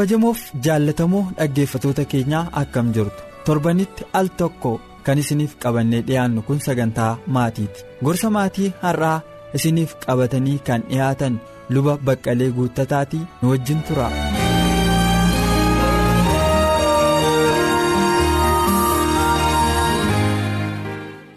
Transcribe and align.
Kabajamoof 0.00 0.42
jaallatamoo 0.66 1.20
dhaggeeffatoota 1.38 2.04
keenyaa 2.12 2.44
akkam 2.60 2.92
jirtu 2.98 3.24
torbanitti 3.48 4.06
al 4.20 4.30
tokko 4.42 4.72
kan 5.08 5.20
isiniif 5.22 5.56
qabannee 5.64 6.00
dhiyaannu 6.10 6.44
kun 6.46 6.62
sagantaa 6.68 7.10
maatiiti 7.36 7.84
gorsa 8.08 8.30
maatii 8.38 8.72
har'aa 8.86 9.14
isiniif 9.60 9.94
qabatanii 10.06 10.58
kan 10.70 10.86
dhiyaatan 10.92 11.36
luba 11.76 11.98
baqqalee 12.10 12.50
guuttataatii 12.60 13.24
nu 13.42 13.50
wajjin 13.52 13.82
tura. 13.90 14.08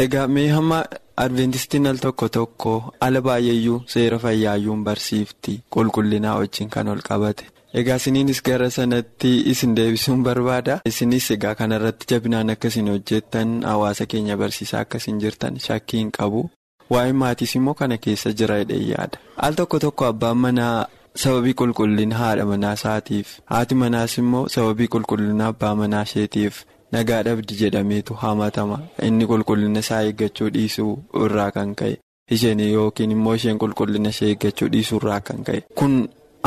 egaa 0.05 0.27
mee 0.35 0.47
hamma 0.55 0.79
adventistiin 1.25 1.87
al 1.91 1.99
tokko 2.05 2.29
tokko 2.37 2.73
ala 3.07 3.21
baay'eeyyuu 3.27 3.79
seera 3.95 4.19
fayyaayyuun 4.25 4.83
barsiifti 4.87 5.57
qulqullinaa 5.75 6.37
wajjin 6.41 6.69
kan 6.75 6.87
ol 6.95 7.01
qabate. 7.09 7.45
Egaa 7.81 7.95
isiniinis 8.01 8.41
gara 8.47 8.69
sanatti 8.69 9.31
isin 9.51 9.75
deebisuun 9.77 10.23
barbaada. 10.23 10.79
Isinis 10.89 11.29
egaa 11.35 11.55
kanarratti 11.61 12.05
jabinaan 12.13 12.49
akka 12.53 12.67
isin 12.73 12.87
hojjettan 12.93 13.61
hawaasa 13.69 14.05
keenya 14.05 14.37
barsiisaa 14.41 14.81
akka 14.85 14.97
isin 15.03 15.19
jirtan 15.23 15.59
shakkii 15.67 15.99
hin 16.03 16.11
qabu. 16.17 16.49
Waa'ee 16.93 17.13
maatiis 17.21 17.55
immoo 17.59 17.73
kana 17.79 17.97
keessa 17.97 18.31
jira 18.41 18.57
hidhee 18.61 18.81
yaada. 18.91 19.17
Al 19.37 19.53
tokko 19.59 19.79
tokko 19.79 20.05
abbaan 20.11 20.37
manaa 20.45 20.87
sababii 21.23 21.53
qulqullina 21.61 22.15
haadha 22.21 22.45
manaa 22.51 22.73
isaatiif 22.79 23.27
haati 23.53 23.75
manaas 23.81 24.17
immoo 24.21 24.47
sababii 24.55 24.87
qulqullina 24.95 25.47
abbaa 25.53 25.75
manaa 25.81 26.01
isheetiif 26.09 26.63
nagaa 26.91 27.21
dhabdi 27.27 27.55
jedhameetu 27.61 28.13
hamatama. 28.23 28.79
Inni 29.07 29.25
qulqullina 29.31 29.79
isaa 29.85 30.01
eeggachuu 30.09 30.49
dhiisuu 30.57 30.91
irraa 31.25 31.51
kan 31.57 31.75
ka'e 31.81 31.95
isheen 32.37 32.59
yookiin 32.67 33.11
immoo 33.17 33.35
isheen 33.39 33.57
qulqullina 33.63 34.09
ishee 34.15 34.29
eeggachuu 34.33 34.69
dhiisuu 34.75 34.99
irraa 35.03 35.21
kan 35.31 35.43
ka'e. 35.49 35.63
Kun 35.81 35.95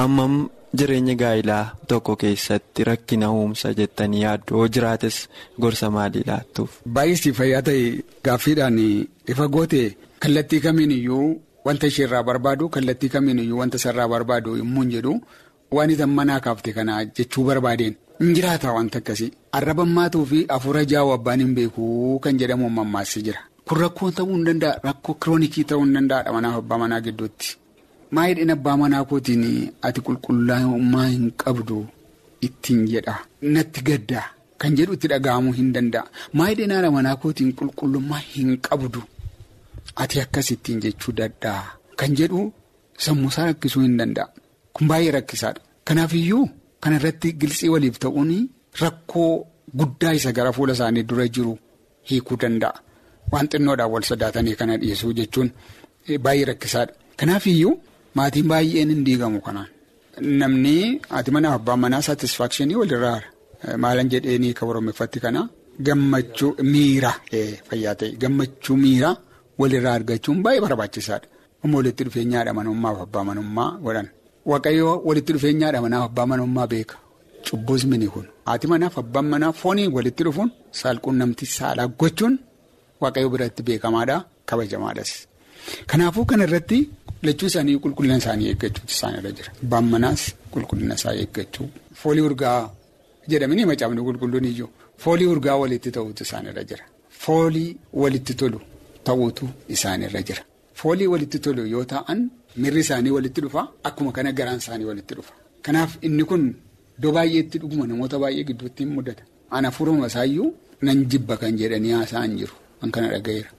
ammam. 0.05 0.37
Jireenya 0.79 1.15
gaa'ilaa 1.23 1.65
tokko 1.89 2.17
keessatti 2.23 2.85
rakkina 2.91 3.31
uumsa 3.33 3.73
jettanii 3.81 4.23
yaaddu 4.27 4.55
hoo 4.59 4.69
jiraates 4.69 5.19
gorsa 5.61 5.91
maalii 5.91 6.25
laattuuf. 6.27 6.71
Baay'isii 6.99 7.33
fayyaa 7.33 7.63
ta'e 7.69 7.83
gaaffiidhaan 8.25 8.79
ifa 9.35 9.49
goote 9.49 9.83
kallattii 10.21 10.61
kamiin 10.61 10.91
iyyuu 10.99 11.41
wanta 11.65 11.87
isheerraa 11.93 12.23
barbaadu 12.23 12.69
kallattii 12.69 13.09
kamiin 13.15 13.39
iyyuu 13.45 13.59
wanta 13.63 13.77
isarraa 13.83 14.09
barbaadu 14.15 14.57
yommuu 14.63 14.83
hin 14.83 14.91
jedhu 14.97 15.15
waan 15.77 15.91
isan 15.91 16.11
manaa 16.19 16.41
kaafte 16.41 16.73
kana 16.73 17.05
jechuu 17.05 17.45
barbaadeen. 17.45 17.97
Hin 18.21 18.35
jiraata 18.35 18.73
wanta 18.73 18.99
akkasii 18.99 19.31
arraba 19.53 19.85
maatuu 19.97 20.25
fi 20.27 20.47
hafuura 20.49 20.85
jaa'u 20.93 21.13
abbaan 21.19 21.41
hin 21.45 21.55
beekuu 21.59 22.19
kan 22.27 22.39
jedhamu 22.43 22.71
mammaassi 22.71 23.23
jira. 23.29 23.41
Kun 23.69 23.79
rakkoo 23.81 24.11
ta'uu 24.11 24.35
hin 24.35 24.45
danda'a. 24.47 24.81
Rakkoo 24.85 25.15
kiroonikii 25.25 25.65
ta'uu 25.73 25.85
hin 25.85 25.95
danda'adha 25.99 26.33
manaaf 26.37 26.57
abbaa 26.63 26.79
manaa 26.83 27.01
gidduutti. 27.07 27.57
Maayidhaan 28.15 28.51
abbaa 28.55 28.77
manaa 28.83 29.05
kootiin 29.11 29.45
ati 29.87 30.01
qulqullaa'ummaa 30.07 31.07
hin 31.13 31.27
qabdu 31.43 31.79
ittiin 32.47 32.83
jedha 32.93 33.15
natti 33.55 33.81
gaddaa 33.89 34.27
kan 34.61 34.77
jedhu 34.79 34.93
itti 34.97 35.09
dhaga'amuu 35.13 35.55
hin 35.59 35.73
danda'a. 35.75 36.05
Maayidhaan 36.39 36.73
haadha 36.77 36.91
manaa 36.97 37.17
kootiin 37.23 37.51
qulqullummaa 37.59 38.23
hin 38.35 38.51
qabdu 38.69 39.01
ati 40.05 40.17
akkas 40.25 40.51
ittiin 40.55 40.81
jechuu 40.85 41.13
dadhaa 41.21 41.63
kan 42.03 42.13
jedhu 42.21 42.41
sammuusaa 43.07 43.47
rakkisuu 43.51 43.83
hin 43.87 43.97
danda'a. 44.01 44.29
Kun 44.75 44.87
baay'ee 44.91 45.11
rakkisaadha. 45.19 45.61
Kanaafiyyuu 45.85 46.45
kana 46.81 46.97
irratti 47.01 47.29
gilsii 47.41 47.69
waliif 47.75 47.99
ta'uun 48.05 48.31
rakkoo 48.81 49.33
guddaa 49.79 50.13
isa 50.21 50.33
gara 50.33 50.53
fuula 50.53 50.73
isaanii 50.79 51.03
dura 51.11 51.27
jiru 51.29 51.59
hiikuu 52.11 52.37
danda'a. 52.43 52.75
Waan 53.33 53.49
xinnoodhaan 53.53 53.91
wal 53.93 54.03
sodaatanii 54.11 54.55
kana 54.63 54.77
dhiyeessuu 54.81 55.13
jechuun 55.19 55.51
baay'ee 56.25 56.45
rakkisaadha. 56.53 56.93
Kanaafiyyuu. 57.17 57.75
Maatiin 58.19 58.47
baay'een 58.51 58.91
hin 58.95 59.03
diigamu 59.07 59.39
kanaan 59.47 59.69
namni 60.41 60.75
haati 61.15 61.31
manaa 61.37 61.55
abbaan 61.59 61.81
manaa 61.85 62.03
saatisfaakshinii 62.09 62.77
walirraa 62.83 63.15
haara 63.21 63.79
maalan 63.85 64.09
jedheenii 64.13 64.53
kan 64.59 64.69
oromeeffatti 64.73 65.19
kana. 65.25 65.41
Gammachuu 65.87 66.51
miira 66.73 67.13
fayyaa 67.69 67.95
ta'e. 68.01 68.11
Gammachuu 68.23 68.77
miira 68.85 69.11
walirraa 69.61 69.95
argachuun 69.99 70.39
baay'ee 70.45 70.63
barbaachisaadha. 70.67 71.27
Amma 71.65 71.77
walitti 71.81 72.03
dhufeenya 72.07 72.37
haadha 72.39 72.53
manummaa 72.59 72.93
fi 72.97 73.03
abbaa 73.07 73.25
manummaa 73.31 73.71
godhan. 73.85 74.09
Waaqayyoo 74.51 74.95
walitti 75.09 75.33
dhufeenya 75.37 75.67
haadha 75.67 75.81
manaa 75.87 76.01
fi 76.05 76.09
abbaa 76.11 76.27
manummaa 76.33 76.67
beeka. 76.73 76.97
Cubbuus 77.47 77.83
mini 77.91 78.09
kun. 78.15 78.27
Haati 78.49 78.67
manaa 78.73 78.91
fi 78.95 78.99
abbaan 79.05 79.27
manaa 79.35 79.53
foonii 79.63 79.89
walitti 79.97 80.23
dhufuun 80.27 80.51
saalquun 80.81 81.17
namti 81.23 81.45
saalaa 81.57 81.89
gochuun 82.01 82.35
waaqayyoo 83.03 83.31
biratti 83.35 83.63
beekamaadha 83.69 84.17
kabajamaadhas. 84.49 85.11
Kanaafuu 85.91 86.25
kana 86.31 86.45
irratti 86.49 86.79
lachuu 87.23 87.47
isaanii 87.51 87.79
qulqullina 87.85 88.17
isaanii 88.23 88.49
eeggachuutu 88.53 88.93
isaanirra 88.97 89.31
jira. 89.37 89.51
Abbaan 89.65 89.87
manaas 89.95 90.23
qulqullina 90.55 90.95
isaa 91.01 91.15
eeggachuu. 91.23 91.67
Foolii 92.01 92.25
urgaa 92.29 92.59
jedhamanii 93.31 93.65
macaafni 93.71 94.03
qulqulluun 94.09 94.45
iyyuu 94.51 94.71
foolii 95.05 95.27
urgaa 95.35 95.57
walitti 95.63 95.91
ta'uutu 95.97 96.23
isaanirra 96.29 96.63
jira. 96.71 96.85
Foolii 97.23 97.71
walitti 98.03 98.35
tolu 98.41 98.59
ta'uutu 99.07 99.45
isaanirra 99.75 100.21
jira. 100.29 100.43
Foolii 100.81 101.07
walitti 101.13 101.39
tolu 101.45 101.63
yoo 101.75 101.85
ta'an 101.93 102.21
mirri 102.63 102.81
isaanii 102.87 103.11
walitti 103.17 103.41
dhufa 103.45 103.63
akkuma 103.89 104.13
kana 104.17 104.33
garaan 104.39 104.59
isaanii 104.65 104.85
walitti 104.91 105.15
dhufa. 105.15 105.33
Kanaaf 105.65 105.93
inni 106.07 106.25
kun 106.25 106.45
iddoo 106.99 107.13
baay'eetti 107.17 107.59
dhuguma 107.63 107.87
namoota 107.87 108.19
baay'ee 108.23 108.45
gidduutti 108.49 108.83
hin 108.85 108.93
mudata. 108.97 109.23
Ana 109.51 109.69
afuuruma 109.69 110.07
isaayyuu 110.13 110.49
nan 110.83 111.05
jibba 111.11 111.37
kan 111.41 111.57
jedhanii 111.61 111.93
haasa'an 111.99 112.37
jiru. 112.39 112.55
Kan 112.81 112.91
kana 112.95 113.09
dhaga'eera. 113.15 113.51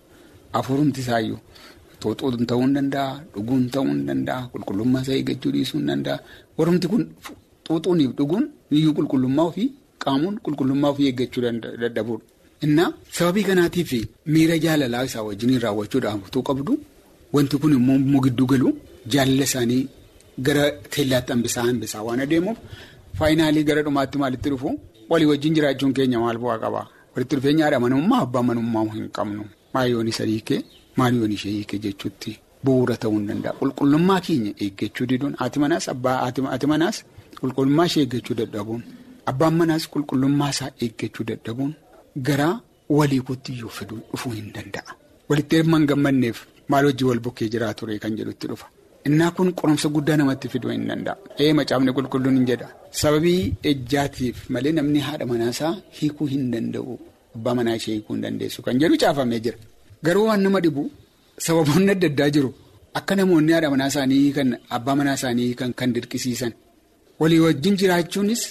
Afuurumti 0.53 1.01
isaayyuu. 1.01 1.39
Tooxoon 2.02 2.46
ta'uu 2.50 2.62
hin 2.66 2.74
danda'a 2.78 3.09
dhuguun 3.35 3.63
ta'uu 3.74 3.90
hin 3.91 4.02
danda'a 4.09 4.41
qulqullummaa 4.53 5.02
isaa 5.06 5.16
eeggachuu 5.19 5.52
dhiisuu 5.56 5.78
hin 5.80 5.88
danda'a 5.91 6.18
warrumti 6.58 6.88
kun 6.94 7.03
xuuxuuniif 7.68 8.12
dhuguun 8.19 8.44
iyyuu 8.80 8.94
qulqullummaa 8.97 9.46
ofii 9.52 9.68
qaamuun 10.03 10.36
qulqullummaa 10.46 10.91
ofii 10.94 11.07
eeggachuu 11.12 11.41
dadhabuudha. 11.84 12.25
Innaa 12.66 12.90
sababii 13.18 13.44
kanaatiif 13.50 13.91
miira 14.34 14.56
jaalalaa 14.66 15.03
isaa 15.09 15.24
wajjin 15.30 15.59
raawwachuudhaaf 15.66 16.22
utuu 16.30 16.44
qabdu 16.50 16.74
wanti 17.36 17.56
kun 17.62 17.74
immoo 17.80 18.22
gidduu 18.25 18.47
galu 18.52 18.69
jaalala 19.13 19.44
isaanii 19.50 19.84
gara 20.46 20.63
teellaatti 20.94 21.31
hambisaa 21.34 21.63
hambisaa 21.69 22.02
waan 22.07 22.19
adeemuuf 22.25 22.57
faayinaalii 23.19 23.63
gara 23.69 23.81
dhumaatti 23.88 24.18
maalitti 24.22 24.50
dhufu 24.53 24.69
walii 25.12 25.30
wajjin 25.31 25.53
jiraachuun 25.57 25.94
keenya 25.97 26.19
maal 26.24 26.38
bu'aa 26.44 26.57
qaba 26.63 26.81
walitti 27.13 27.36
dhufeenya 27.38 27.63
haadha 27.66 27.80
manummaa 27.86 28.22
abbaa 28.25 28.44
manummaa 28.50 28.86
hin 28.97 29.07
qabnu 29.18 29.44
maayoon 29.74 30.07
isa 30.13 30.24
hiikee. 30.31 30.59
Maaliyoon 30.97 31.31
ishee 31.38 31.51
hiike 31.56 31.77
jechuutti 31.86 32.31
bu'uura 32.66 32.95
ta'uu 33.01 33.18
hin 33.19 33.27
danda'a. 33.31 33.54
Qulqullummaa 33.62 34.19
keenya 34.27 34.51
eeggachuu 34.66 35.06
diduun 35.12 35.33
haati 35.42 35.60
manaas 35.63 35.86
abbaa 35.94 36.16
haati 36.24 36.68
manaas 36.74 36.98
qulqullummaa 37.42 37.86
ishee 37.89 38.04
eeggachuu 38.06 38.36
dadhabuun 38.42 38.81
abbaan 39.31 39.56
manaas 39.62 39.83
qulqullummaa 39.94 40.50
isaa 40.56 40.72
eeggachuu 40.86 41.25
dadhabuun 41.31 41.74
gara 42.30 42.50
walii 42.98 43.22
kootti 43.27 43.51
iyyuu 43.57 43.69
fiduu 43.77 44.00
dhufuu 44.12 44.31
hin 44.39 44.48
danda'a. 44.56 44.92
Walitti 45.30 45.56
hirma 45.60 45.77
hin 45.77 45.88
gammanneef 45.92 46.38
maal 46.74 46.86
hojii 46.89 47.07
wal 47.12 47.19
bukkee 47.30 47.50
jiraa 47.54 47.74
ture 47.80 48.00
kan 48.04 48.16
jedhutti 48.19 48.48
dhufa. 48.51 48.68
Innaa 49.07 49.31
kun 49.36 49.50
qoromsa 49.60 49.89
guddaa 49.95 50.18
namatti 50.22 50.50
fiduu 50.54 50.72
hin 50.75 50.88
danda'a. 50.92 51.16
Ee 51.44 51.54
macaafni 51.60 51.92
qulqulluun 51.98 52.36
hin 52.39 52.45
jedha. 52.50 52.68
Sababii 53.01 53.54
ejjaatiif 53.72 54.50
malee 54.56 54.72
namni 54.80 55.00
haadha 55.07 55.25
manaasaa 55.31 55.74
hiikuu 56.00 56.27
hin 56.33 56.51
danda'u. 56.54 56.94
Abbaa 57.36 57.56
manaa 57.60 57.75
ishee 57.80 57.94
hiikuu 57.95 58.13
hin 58.16 58.24
dandeessu 58.27 58.62
kan 58.66 58.80
jedhu 58.83 58.98
caafamee 59.04 59.39
jira. 59.48 59.57
Garuu 60.06 60.26
waan 60.30 60.42
nama 60.46 60.60
dhibu 60.66 60.84
sababoonni 61.46 61.92
adda 61.96 62.08
addaa 62.12 62.30
jiru 62.36 62.50
akka 63.00 63.14
namoonni 63.20 63.52
haadha 63.54 63.70
manaa 63.74 63.90
isaanii 63.94 64.32
kan 64.38 64.50
abbaa 64.76 64.96
manaa 65.00 65.16
isaanii 65.20 65.54
kan 65.80 65.90
dirqisiisan 65.96 66.54
walii 67.22 67.40
wajjin 67.46 67.76
jiraachuunis 67.82 68.44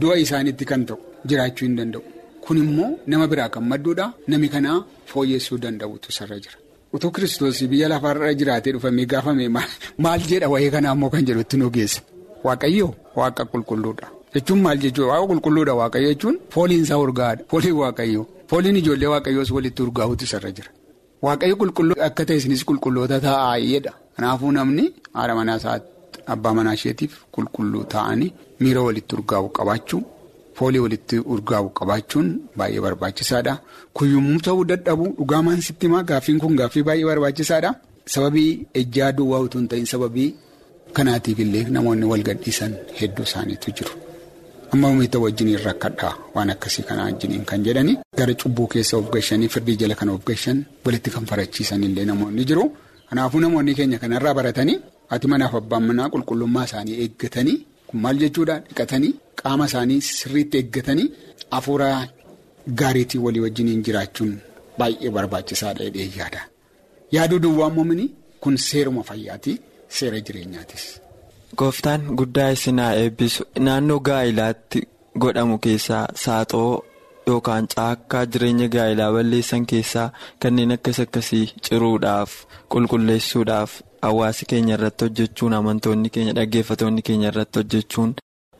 du'a 0.00 0.16
isaaniitti 0.24 0.64
kan 0.70 0.82
ta'u 0.88 0.98
jiraachuu 1.28 1.66
hin 1.68 1.76
danda'u. 1.78 2.02
Kun 2.44 2.56
immoo 2.64 2.90
nama 3.10 3.26
biraa 3.30 3.48
kan 3.54 3.64
madduudha 3.70 4.06
nami 4.32 4.48
kanaa 4.54 4.78
fooyyessuu 5.12 5.58
danda'utu 5.64 6.12
sarara 6.16 6.38
jira. 6.44 6.56
Utuu 6.94 7.10
kiristoos 7.14 7.58
biyya 7.70 7.88
lafaarra 7.92 8.34
jiraatee 8.40 8.72
dhufamee 8.74 9.06
gaafame 9.12 9.48
maal 10.04 10.20
jedha 10.30 10.48
wayii 10.54 10.70
kanaa 10.76 10.92
immoo 10.96 11.10
kan 11.14 11.24
jedhutti 11.28 11.56
nu 11.60 11.70
geessa. 11.76 12.00
Waaqayyoo 12.46 12.92
waaqa 13.18 13.42
qulqulluudha. 13.52 14.06
Jechuun 14.34 14.60
maal 14.66 14.78
jechuudha 14.84 15.10
waaqa 15.12 15.26
qulqulluudha 15.32 15.74
waaqayyo 15.80 16.08
jechuun 16.12 16.36
fooliin 16.54 16.82
isaa 16.86 16.98
urgaa'aadha 17.04 17.42
fooliin 17.50 17.76
waaqayyoo 17.82 18.24
fooliin 18.50 18.76
ijoollee 18.80 19.10
waaqayyoos 19.14 19.50
walitti 19.56 19.80
urgaa'uutu 19.86 20.24
isarra 20.28 20.50
jira. 20.56 20.70
waaqayyo 21.26 21.54
qulqulluu 21.60 21.96
akka 22.08 22.22
ta'e 22.28 22.36
isinis 22.40 22.62
qulqulloota 22.68 23.16
taa'aa 23.26 23.56
jedha 23.72 23.92
kanaafuu 24.16 24.52
namni 24.58 24.84
haadha 25.16 25.34
manaa 25.38 25.56
isaatti 25.62 26.18
abbaa 26.34 26.54
manaa 26.58 26.74
isheetiif 26.78 27.12
qulqulluu 27.34 27.84
ta'anii 27.94 28.30
miira 28.62 28.80
walitti 28.88 29.12
urgaa'u 29.18 29.46
qabaachuu 29.58 30.00
foolii 30.58 30.82
walitti 30.84 31.16
urgaa'u 31.34 31.66
qabaachuun 31.80 32.28
baay'ee 32.60 32.82
barbaachisaadha 32.86 33.54
kuyyummuu 34.00 34.40
ta'uu 34.46 34.64
dadhabuu 34.72 35.10
dhugaamaan 35.18 35.60
sitti 35.68 35.84
himaa 35.88 36.04
gaaffiin 36.10 36.38
kun 36.44 36.54
gaaffii 36.60 36.84
baay'ee 36.88 37.08
barbaachisaadha 37.10 37.70
sababii 38.14 38.50
ejjaa 38.80 39.12
duwwaa 39.18 39.40
utuu 39.46 39.60
hin 39.62 39.68
ta'in 39.74 39.86
sababii 39.94 40.30
kanaatiif 40.98 41.38
illee 41.44 41.64
namoonni 41.76 42.06
wal 42.12 42.22
gadhiisan 42.28 42.72
hedduu 43.00 43.24
isaaniitu 43.28 43.70
jiru. 43.80 43.92
Amma 44.72 44.88
uummata 44.90 45.18
wajjiniin 45.24 45.60
rakkadhaa 45.68 46.14
waan 46.34 46.50
akkasii 46.54 46.84
kana 46.88 47.02
wajjiniin 47.08 47.44
kan 47.50 47.60
jedhani. 47.66 47.94
Gara 48.18 48.34
cubbuu 48.40 48.66
keessa 48.72 48.96
of 48.98 49.10
gashanii 49.14 49.48
firdii 49.54 49.76
jala 49.82 49.94
kan 50.00 50.08
of 50.14 50.24
gashan 50.28 50.58
walitti 50.84 51.10
kan 51.14 51.24
farachiisan 51.30 51.82
illee 51.88 52.04
namoonni 52.10 52.44
jiru. 52.50 52.64
Kanaafuu 53.08 53.40
namoonni 53.44 53.74
keenya 53.78 53.98
kanarraa 54.02 54.34
baratanii 54.38 54.78
haati 55.10 55.26
manaaf 55.32 55.54
abbaan 55.60 55.84
manaa 55.88 56.08
qulqullummaa 56.14 56.64
isaanii 56.68 56.96
eeggatanii 57.04 57.58
kun 57.88 58.00
maal 58.04 58.16
jechuudha 58.22 58.54
dhiqatanii 58.68 59.12
qaama 59.42 59.64
isaanii 59.70 60.00
sirriitti 60.08 60.56
eeggatanii 60.60 61.08
hafuura 61.50 61.88
gaariitii 62.80 63.20
walii 63.26 63.40
wajjiniin 63.46 63.82
jiraachuun 63.86 64.32
baay'ee 64.78 65.10
barbaachisaadha 65.16 65.84
jedhee 65.84 66.10
yaada 66.18 66.42
yaaduu 67.16 67.38
duwwaa 67.44 67.70
moomini 67.76 68.06
kun 68.40 68.56
seeruma 68.68 69.02
fayyaati 69.10 69.52
seera 69.98 70.20
jireenyaatis. 70.26 70.84
Gooftaan 71.54 72.02
guddaa 72.18 72.50
isin 72.56 72.78
haa 72.82 72.94
eebbisu 73.02 73.44
naannoo 73.66 73.98
gaa'ilaatti 74.08 74.82
godhamu 75.24 75.58
keessaa 75.66 76.02
saaxoo 76.22 76.82
yookaan 77.30 77.68
caakkaa 77.74 78.24
jireenya 78.32 78.68
gaa'ilaa 78.74 79.12
balleessan 79.16 79.66
keessaa 79.72 80.08
kanneen 80.42 80.72
akkas 80.76 81.00
akkasii 81.04 81.44
ciruudhaaf 81.68 82.34
qulqulleessuudhaaf 82.74 83.78
hawaasi 84.08 84.46
keenya 84.52 84.74
irratti 84.78 85.04
hojjechuun 85.08 85.54
amantoonni 85.60 86.10
keenya 86.18 86.32
dhaggeeffatoonni 86.40 87.02
keenya 87.10 87.28
irratti 87.32 87.58
hojjechuun 87.62 88.14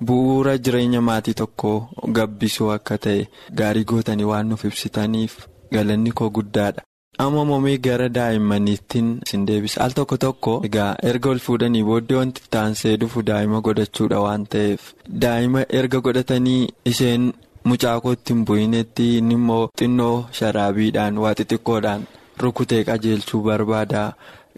bu'uura 0.09 0.57
jireenya 0.69 1.01
maatii 1.11 1.35
tokkoo 1.43 1.77
gabbisuu 2.19 2.71
akka 2.79 2.99
ta'e 3.07 3.29
gaarii 3.61 3.85
gootanii 3.93 4.25
waan 4.33 4.49
nuuf 4.53 4.65
ibsitaniif 4.71 5.37
galanni 5.75 6.11
koo 6.21 6.31
guddaadha. 6.39 6.83
Amma 7.25 7.43
moomii 7.49 7.79
gara 7.87 8.07
daa'immaniittiin 8.17 9.09
isin 9.27 9.47
deebisa 9.49 9.81
al 9.85 9.93
tokko 9.99 10.17
tokko 10.25 10.53
egaa 10.69 10.91
erga 11.11 11.31
ol 11.33 11.39
fuudhanii 11.47 11.83
booddee 11.89 12.19
wanti 12.21 12.43
taansee 12.57 12.95
dhufu 13.03 13.23
daa'ima 13.31 13.61
godhachuudha 13.67 14.21
waan 14.25 14.45
ta'eef. 14.55 14.81
Daa'ima 15.23 15.63
erga 15.81 16.01
godhatanii 16.07 16.69
isheen 16.93 17.25
mucaakootti 17.71 18.33
hin 18.35 18.45
bu'inetti 18.51 19.07
inni 19.19 19.35
immoo 19.41 19.63
xinnoo 19.83 20.17
sharaabiidhaan 20.39 21.19
waa 21.25 21.35
xixiqqoodhaan 21.39 22.03
rukutee 22.43 22.83
qajeelchuu 22.89 23.43
barbaada. 23.49 24.03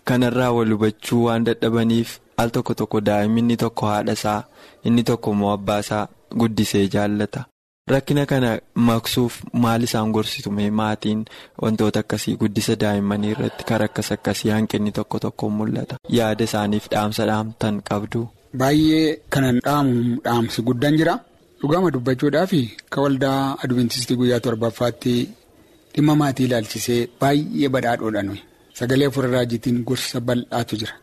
Kanarraa 0.08 0.52
wal 0.56 0.72
hubachuu 0.76 1.24
waan 1.26 1.44
dadhabaniif 1.50 2.18
al 2.42 2.50
tokko 2.56 2.74
tokko 2.80 3.00
daa'imni 3.10 3.40
inni 3.44 3.56
tokko 3.62 3.86
haadhasaa 3.92 4.40
inni 4.90 5.02
tokko 5.12 5.32
immoo 5.36 5.52
abbaasaa 5.58 6.04
guddisee 6.42 6.86
jaallata. 6.96 7.44
Rakkina 7.88 8.26
kana 8.30 8.50
maqsuuf 8.88 9.34
maal 9.64 9.82
isaan 9.86 10.10
gorsitu? 10.12 10.50
Maatiin 10.80 11.20
wantoota 11.62 12.00
akkasii 12.04 12.36
guddisa 12.40 12.74
daa'immanii 12.82 13.30
irratti 13.34 13.64
karaa 13.70 13.88
akkas 13.90 14.10
akkasii 14.16 14.50
hanqinni 14.56 14.92
tokko 14.98 15.18
tokko 15.24 15.48
mul'ata. 15.58 15.96
Yaada 16.18 16.44
isaaniif 16.48 16.88
dhaamsa 16.92 17.26
dhaamtan 17.30 17.80
qabdu. 17.88 18.20
Baay'ee 18.60 19.06
kanan 19.30 19.60
dhaamu 19.66 20.20
dhaamsi 20.26 20.62
guddaan 20.68 20.96
jira. 21.00 21.14
Dhugama 21.62 21.90
dubbachuudhaaf 21.94 22.52
ka 22.92 22.98
waldaa 23.04 23.56
adventistii 23.64 24.16
guyyaa 24.20 24.40
torbaffaatti 24.46 25.14
dhimma 25.94 26.14
maatii 26.22 26.46
ilaalchisee 26.50 27.00
baay'ee 27.20 27.68
badhaadhoodhaan 27.74 28.30
sagalee 28.78 29.08
afur 29.10 29.24
raajitiin 29.34 29.82
gorsa 29.88 30.20
bal'aatu 30.20 30.74
jira. 30.80 30.94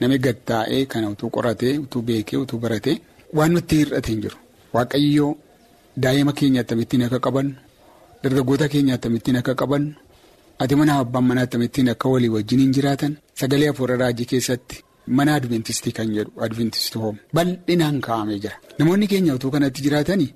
Namni 0.00 0.18
gattaa'ee 0.26 0.86
kana 0.92 1.10
utuu 1.14 1.30
qoratee 1.36 1.74
utuu 1.84 2.02
beekee 2.08 2.38
utuu 2.44 2.58
baratee 2.64 2.96
waan 3.36 3.52
nutti 3.56 3.76
hir'ate 3.84 4.08
hin 4.12 4.22
jiru. 4.26 4.38
Waaqayyoo. 4.74 5.32
Daa'ima 5.96 6.32
keenya 6.32 6.60
akkamittiin 6.64 7.02
akka 7.06 7.18
qabannu 7.26 7.54
dargaggoota 8.22 8.68
keenya 8.72 8.94
akkamittiin 8.94 9.36
akka 9.40 9.54
qabannu 9.54 9.92
ati 10.62 10.74
mana 10.80 10.92
abbaan 11.02 11.24
manaa 11.28 11.44
akkamittiin 11.48 11.88
akka 11.92 12.08
walii 12.12 12.28
wajjiniin 12.36 12.72
jiraatan 12.76 13.12
sagalee 13.40 13.68
afuura 13.72 13.96
raajii 14.02 14.26
keessatti 14.32 14.76
mana 15.16 15.34
adventistii 15.38 15.92
kan 15.96 16.08
jedhu 16.16 16.30
adventistii 16.46 17.00
hoom 17.02 17.16
bal'inaan 17.34 18.00
kaa'amee 18.06 18.38
jira. 18.42 18.56
Namoonni 18.78 19.06
keenya 19.12 19.34
utuu 19.34 19.50
kanatti 19.50 19.82
jiraatanii 19.86 20.30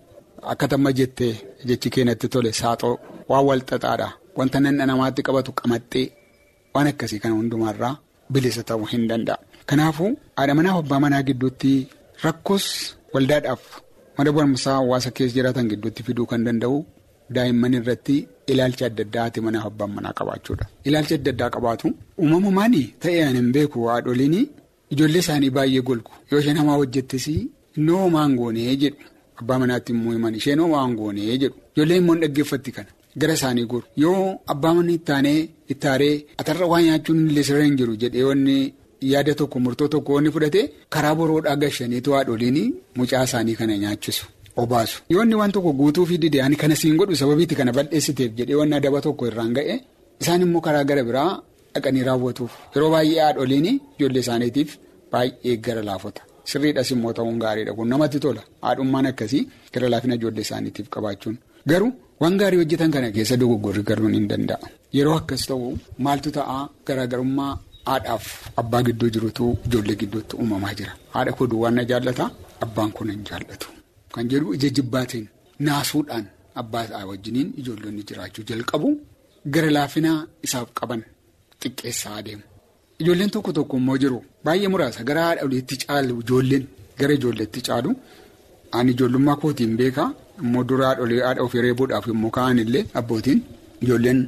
akka 0.52 0.68
tamma 0.68 0.92
jettee 0.98 1.32
jechi 1.68 1.90
keenyatti 1.94 2.28
tole 2.28 2.52
saaxoo 2.60 2.96
waan 3.28 3.44
wal 3.48 3.62
xaxaadha 3.70 4.08
wanta 4.38 4.58
nanna 4.60 4.86
namaatti 4.90 5.22
qabatu 5.28 5.50
qamaxxee 5.60 6.06
waan 6.74 6.88
akkasii 6.92 7.20
kana 7.22 7.34
hundumaarraa 7.38 7.94
bilisa 8.32 8.62
ta'uu 8.68 8.86
hin 8.92 9.06
danda'a. 9.10 9.38
Kanaafuu 9.68 10.10
haadha 10.36 10.54
manaa 10.58 10.76
abbaa 10.82 11.00
manaa 11.04 11.22
gidduutti 11.28 11.72
rakkoos 12.24 12.66
waldaadhaaf. 13.14 13.62
Mana 14.18 14.30
barumsaa 14.36 14.74
hawaasa 14.80 15.10
keessa 15.16 15.34
jiraatan 15.36 15.68
gidduutti 15.70 16.02
fiduu 16.06 16.26
kan 16.32 16.44
danda'u 16.46 16.76
daa'imman 17.36 17.74
irratti 17.78 18.16
ilaalcha 18.52 18.84
adda 18.90 19.02
addaa 19.06 19.22
haati 19.24 19.40
manaa 19.46 19.64
abbaan 19.70 19.92
manaa 19.96 20.12
qabaachuudha. 20.18 20.64
Ilaalcha 20.88 21.14
adda 21.18 21.30
addaa 21.34 21.50
qabaatu 21.56 21.86
uumamumaan 22.22 22.74
ta'ee 23.02 23.22
ani 23.28 23.38
hin 23.42 23.50
beeku 23.56 23.78
haadholiin 23.90 24.36
ijoollee 24.92 25.22
isaanii 25.24 25.50
baay'ee 25.56 25.82
golgu. 25.88 26.10
Yoo 26.30 26.40
isheen 26.42 26.58
hamaa 26.62 26.76
hojjettes 26.80 27.26
innoo 27.76 27.98
homaan 28.04 28.32
goonee? 28.40 28.76
jedhu. 28.82 29.02
Abbaa 29.40 29.58
manaatti 29.62 29.90
immoo 29.96 30.12
himan 30.16 30.34
isheen 30.40 30.60
homaan 30.64 30.92
goonee? 31.00 31.36
jedhu. 31.42 31.56
Ijoolleen 31.76 32.00
immoo 32.02 32.16
dhaggeeffatti 32.22 32.70
kana. 32.76 32.90
Gara 33.20 33.34
isaanii 33.38 33.66
goru. 33.72 33.86
Yoo 34.02 34.38
abbaa 34.52 34.74
manni 34.76 34.94
ittaanee 35.00 35.38
ittaaree 35.72 36.14
atarra 36.40 36.66
waa 36.72 36.80
nyaachuun 36.86 37.20
illee 37.30 37.42
sirra 37.48 37.64
hin 37.68 37.76
jiru 37.80 37.96
jedhee 38.04 38.24
wanni. 38.30 38.56
Yaada 39.12 39.32
tokko 39.40 39.56
murtoo 39.64 39.88
tokko 39.94 40.10
wanni 40.16 40.30
fudhate 40.34 40.60
karaa 40.94 41.14
boroodhaa 41.20 41.56
gashaniitu 41.62 42.10
haadholiin 42.16 42.58
mucaa 42.98 43.22
isaanii 43.28 43.56
kana 43.60 43.74
nyaachisu 43.82 44.24
obaasu. 44.62 44.96
Yoonni 45.14 45.34
waan 45.40 45.52
tokko 45.56 45.72
guutuu 45.80 46.06
fi 46.10 46.18
didee 46.22 46.42
ani 46.46 46.56
kana 46.62 46.76
siin 46.82 46.96
godhu 47.00 47.16
sababiitti 47.22 47.54
kana 47.60 47.72
bal'eessiteef 47.78 48.30
jedhee 48.38 48.58
wanna 48.60 48.76
adaba 48.80 49.00
tokko 49.06 49.22
irraan 49.30 49.52
ga'e 49.56 49.74
isaan 50.22 50.42
immoo 50.46 50.60
karaa 50.66 50.84
gara 50.90 51.02
biraa 51.08 51.30
dhaqanii 51.74 52.04
raawwatuuf. 52.08 52.52
Yeroo 52.74 52.90
baay'ee 52.94 53.20
haadholiin 53.26 53.66
ijoollee 53.98 54.22
isaaniitiif 54.26 54.70
baay'ee 55.12 55.56
gara 55.66 55.82
laafota. 55.88 56.22
Sirriidhas 56.50 56.90
immoo 56.94 57.12
ta'uun 57.18 57.38
gaariidha. 57.44 57.72
Kun 57.76 57.88
namatti 57.92 58.18
tola. 58.24 58.42
Haadhummaan 58.66 59.06
akkasii 59.10 59.42
gara 59.74 59.88
laafina 59.92 60.14
ijoollee 60.20 60.44
isaaniitiif 60.48 60.86
qabaachuun. 60.94 61.36
Garuu 61.70 61.90
waan 62.20 62.36
gaarii 62.40 62.60
hojjetan 62.62 62.90
kana 62.94 63.08
keessa 63.16 63.36
dogoggorri 63.42 63.82
garuun 63.90 64.14
hin 64.18 64.26
danda'a. 64.32 64.66
Yeroo 64.96 65.16
akkas 65.20 65.42
ta'u 65.50 65.68
maaltu 66.06 66.30
ta'a? 66.38 66.58
Garaagarummaa. 66.86 67.52
Haadhaaf 67.88 68.26
abbaa 68.60 68.82
gidduu 68.86 69.08
jirutu 69.14 69.46
ijoollee 69.66 69.96
gidduutti 70.02 70.36
uumamaa 70.36 70.74
jira. 70.78 70.92
Haadha 71.14 71.32
koo 71.38 71.46
duwwaan 71.52 71.74
na 71.78 71.84
jaallata 71.90 72.30
abbaan 72.66 72.90
kun 72.96 73.10
hin 73.10 73.24
jaallatu. 73.30 73.68
Kan 74.14 74.28
jedhu 74.32 74.54
ija 74.56 74.68
jibbaatiin 74.78 75.26
naasuudhaan 75.66 76.26
abbaa 76.62 76.84
isaa 76.86 77.04
wajjiniin 77.10 77.48
ijoollonni 77.62 78.02
jiraachuu 78.10 78.44
jalqabu 78.50 78.88
gara 79.56 79.70
laafinaa 79.76 80.18
isaaf 80.48 80.68
qaban 80.80 81.02
xiqqeessaa 81.62 82.14
adeemu. 82.20 82.42
Ijoolleen 83.02 83.30
tokko 83.34 83.52
tokko 83.58 83.76
immoo 83.82 83.96
jiru 84.04 84.18
baay'ee 84.44 84.68
muraasa 84.74 85.04
gara 85.10 85.22
haadha 85.26 85.42
oliitti 85.48 85.76
caalu 85.84 86.20
ijoolleen 86.24 86.64
gara 87.00 87.14
ijoolleetti 87.18 87.60
caalu 87.68 87.90
ani 88.78 88.90
ijoollummaa 88.96 89.36
kootiin 89.42 89.76
beekaa 89.80 90.08
immoo 90.44 90.64
dura 90.70 90.86
haadha 90.94 91.42
ofii 91.46 91.62
reebuudhaaf 91.66 92.06
yommuu 92.12 92.30
ka'an 92.38 92.58
illee 92.64 92.84
abbootiin 93.02 93.40
ijoolleen 93.86 94.20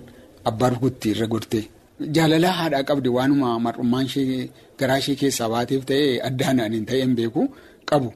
abbaa 0.51 0.71
rukutti 0.75 1.11
irra 1.15 1.27
gortee. 1.35 1.65
Jaalalaa 2.17 2.53
haadhaa 2.61 2.83
qabdi 2.91 3.09
waanuma 3.17 3.49
mar'ummaan 3.67 4.05
ishee 4.09 4.51
garaa 4.81 4.99
ishee 5.03 5.15
keessaa 5.23 5.49
baateef 5.55 5.83
ta'ee 5.91 6.21
addaan 6.29 6.59
hin 6.75 6.85
ta'een 6.91 7.13
beeku 7.19 7.43
qabu. 7.91 8.09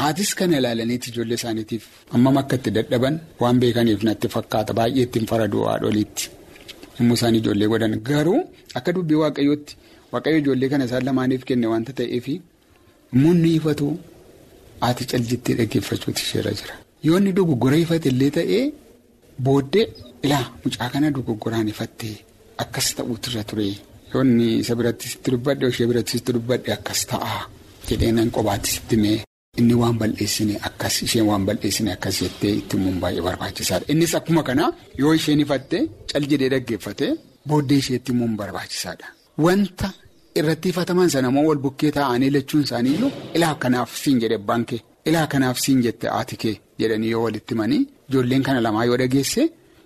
Haatis 0.00 0.30
kana 0.38 0.58
ilaalaniiti 0.60 1.10
ijoollee 1.12 1.38
isaaniitiif 1.40 1.84
hammam 2.12 2.36
akka 2.42 2.56
itti 2.60 2.70
dadhaban 2.76 3.14
waan 3.42 3.56
beekaniif 3.62 4.02
natti 4.08 4.28
fakkaata 4.34 4.72
baay'ee 4.78 5.02
ittiin 5.08 5.26
faraduu 5.30 5.62
haadholiitti. 5.70 6.24
Yommuu 6.98 7.16
isaan 7.18 7.34
ijoollee 7.40 7.68
godhan 7.72 7.94
garuu 8.10 8.40
akka 8.80 8.90
dubbii 8.98 9.18
waaqayyootti 9.22 9.72
waaqayyo 10.12 10.38
ijoollee 10.44 10.68
kana 10.74 10.84
isaan 10.90 11.04
lamaaniif 11.08 11.42
kenne 11.50 11.66
waanta 11.72 11.92
ta'eef 12.02 12.26
munni 13.22 13.50
ifatu 13.58 13.86
haati 14.84 15.04
caljittee 15.12 15.54
dhaggeeffachuuti 15.62 16.20
isheerra 16.26 16.52
jira. 16.60 16.74
Yoo 17.06 17.18
inni 17.18 17.32
dogoggora 17.40 17.76
ifate 17.84 18.08
illee 18.14 18.30
ta'ee 18.38 18.62
booddee 19.48 19.86
ilaa 20.28 20.44
mucaa 20.64 20.88
kana 20.94 21.10
dogoggoraan 21.18 21.68
ifattee. 21.74 22.16
Akkas 22.62 22.86
ta'uutu 22.96 23.30
irra 23.30 23.42
ture 23.50 23.66
yoonni 24.12 24.46
isa 24.62 24.74
biratti 24.78 25.06
sitti 25.12 25.28
dubbadhe 25.34 25.66
ishee 25.72 25.86
biratti 25.90 26.12
sitti 26.18 26.32
dubbadhe 26.36 26.70
akkas 26.78 27.00
ta'a 27.10 27.38
jedhee 27.88 28.12
nan 28.18 28.28
qobaatti 28.36 28.70
sitti 28.76 28.96
mee 29.02 29.18
inni 29.60 29.74
waan 29.82 29.96
bal'eessine 30.00 30.54
akkas 30.68 30.94
isheen 31.06 31.26
waan 31.30 31.44
bal'eessine 31.48 31.90
akkas 31.96 32.16
jettee 32.22 32.52
itti 32.60 32.74
himuun 32.76 32.96
baay'ee 33.02 33.22
barbaachisaadha. 33.28 33.84
Innis 33.92 34.14
akkuma 34.18 34.42
kana 34.48 34.64
yoo 35.02 35.12
isheen 35.18 35.40
ifatte 35.44 35.78
cal 36.10 36.24
jedhee 36.30 36.48
dhaggeeffate 36.54 37.06
booddee 37.48 37.78
isheetti 37.82 38.10
himuun 38.12 38.34
barbaachisaadha. 38.40 39.06
Wanta 39.44 39.88
irratti 40.38 40.68
ifataman 40.72 41.08
sana 41.14 41.28
immoo 41.32 41.46
wal 41.50 41.58
bukkee 41.66 41.90
taa'anii 41.98 42.30
lachuun 42.36 42.62
isaaniiyyuu 42.68 43.10
ilaa 43.36 43.54
kanaaf 43.62 43.90
siin 44.02 44.18
jedhe 44.22 44.36
abbaan 44.40 44.64
kee 44.70 44.80
ilaa 45.08 45.26
kanaaf 45.32 45.58
siin 45.64 45.82
jette 45.86 46.06
haati 46.14 46.36
kee 46.42 46.54
jedhanii 46.80 47.10
yoo 47.14 47.22
walitti 47.26 47.54
himanii 47.54 47.82
ijoolleen 48.08 48.42
kana 48.46 48.60
lamaa 48.66 48.84
yoo 48.88 48.96
dhageesse. 49.02 49.42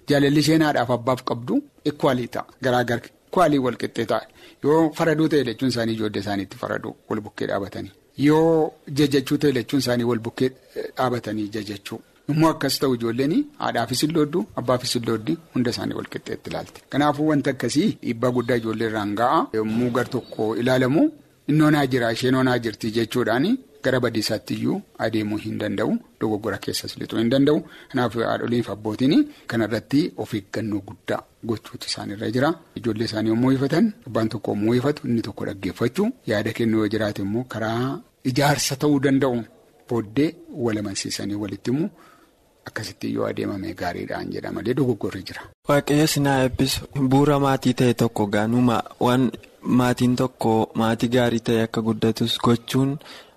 Jaalalli 0.09 0.41
isheen 0.45 0.63
haadhaaf 0.67 0.91
abbaaf 0.99 1.21
qabdu 1.31 1.55
ekwaalii 1.91 2.29
ta'a 2.35 2.45
garaagara 2.65 3.03
ekwaalii 3.29 3.59
wal 3.67 3.77
qixxee 3.83 4.07
ta'a 4.13 4.27
yoo 4.65 4.83
faraduu 4.99 5.29
ta'e 5.33 5.45
jechuun 5.49 5.71
isaanii 5.73 5.95
ijoollee 5.99 6.21
isaaniitti 6.25 6.57
faraduu 6.63 6.95
wal 7.09 7.21
bukkee 7.27 7.47
dhaabatanii 7.51 7.93
yoo 8.27 8.73
jajachuu 9.01 9.39
ta'e 9.43 9.53
jechuun 9.59 9.81
isaanii 9.85 10.05
wal 10.11 10.19
bukkee 10.27 10.51
dhaabatanii 10.97 11.49
jajachuu. 11.57 12.01
Immoo 12.33 12.51
akkas 12.55 12.79
ta'u 12.81 12.95
ijoolleen 12.95 13.33
haadhaafis 13.63 14.03
illooddu 14.07 14.41
abbaafis 14.61 14.95
illooddi 14.99 15.37
hunda 15.55 15.71
isaanii 15.75 15.95
wal 16.01 16.07
qixxeetti 16.13 16.51
ilaalti. 16.51 16.83
Kanaafuu 16.93 17.27
wanta 17.29 17.51
akkasii 17.55 17.89
dhiibbaa 18.03 18.31
guddaa 18.37 18.57
ijoollee 18.61 18.89
irraan 18.91 19.15
ga'a. 19.21 19.41
Yommuu 19.59 19.91
gar 19.97 20.09
tokko 20.15 20.57
ilaalamu 20.57 21.03
innoonaa 21.49 21.87
jira 21.87 22.13
isheen 22.17 22.35
onaa 22.43 22.59
jirti 22.59 22.91
jechuudhaan 22.99 23.47
gara 23.85 24.01
badiisaatti 24.05 24.55
iyyuu 24.59 24.77
adeemuu 25.07 25.39
hin 25.45 25.59
danda'u 25.63 25.93
dogoggora 26.21 26.59
keessas 26.67 26.97
lixuu 27.03 27.19
hin 27.23 27.31
danda'u. 27.35 27.63
Kanaaf 27.93 28.15
haadholiin 28.31 28.63
fi 28.67 28.73
abbootiin 28.77 29.15
kanarratti 29.53 30.03
of 30.25 30.35
eeggannoo 30.41 30.81
guddaa 30.91 31.21
gochuutu 31.53 31.87
isaanirra 31.93 32.31
jira. 32.37 32.51
Ijoollee 32.83 33.05
isaanii 33.11 33.29
yommuu 33.35 33.53
ifatan 33.57 33.93
abbaan 34.07 34.29
tokko 34.37 34.51
yommuu 34.57 34.75
ifatu 34.81 35.09
inni 35.09 35.23
tokko 35.29 35.45
dhaggeeffachuu 35.51 36.09
yaada 36.33 36.53
kennuu 36.61 36.81
yoo 36.85 36.89
jiraate 36.95 37.23
immoo 37.27 37.45
karaa 37.57 37.99
ijaarsa 38.33 38.77
ta'uu 38.85 39.01
danda'u 39.09 39.43
booddee 39.91 40.31
wal 40.65 40.79
amansiisanii 40.85 41.35
walitti 41.45 41.71
immoo. 41.77 41.91
Akkasitti 42.69 43.15
yoo 43.15 43.25
adeemame 43.27 43.73
gaariidhaan 43.75 44.29
jedha 44.33 44.51
malee 44.57 44.75
dogoggorri 44.79 45.23
jira. 45.29 45.43
Waaqayyo 45.69 46.07
sinaa 46.15 46.43
eebbisu 46.43 46.81
bu'uura 47.13 47.39
maatii 47.45 47.73
ta'e 47.81 47.95
tokko 48.03 48.27
gaanuma 48.35 48.77
waan 49.07 49.25
maatiin 49.81 50.17
tokko 50.21 50.53
maatii 50.83 51.09
gaarii 51.15 51.41
ta'e 51.49 51.63
akka 51.69 51.81
guddatus 51.87 52.37
gochuun 52.47 52.93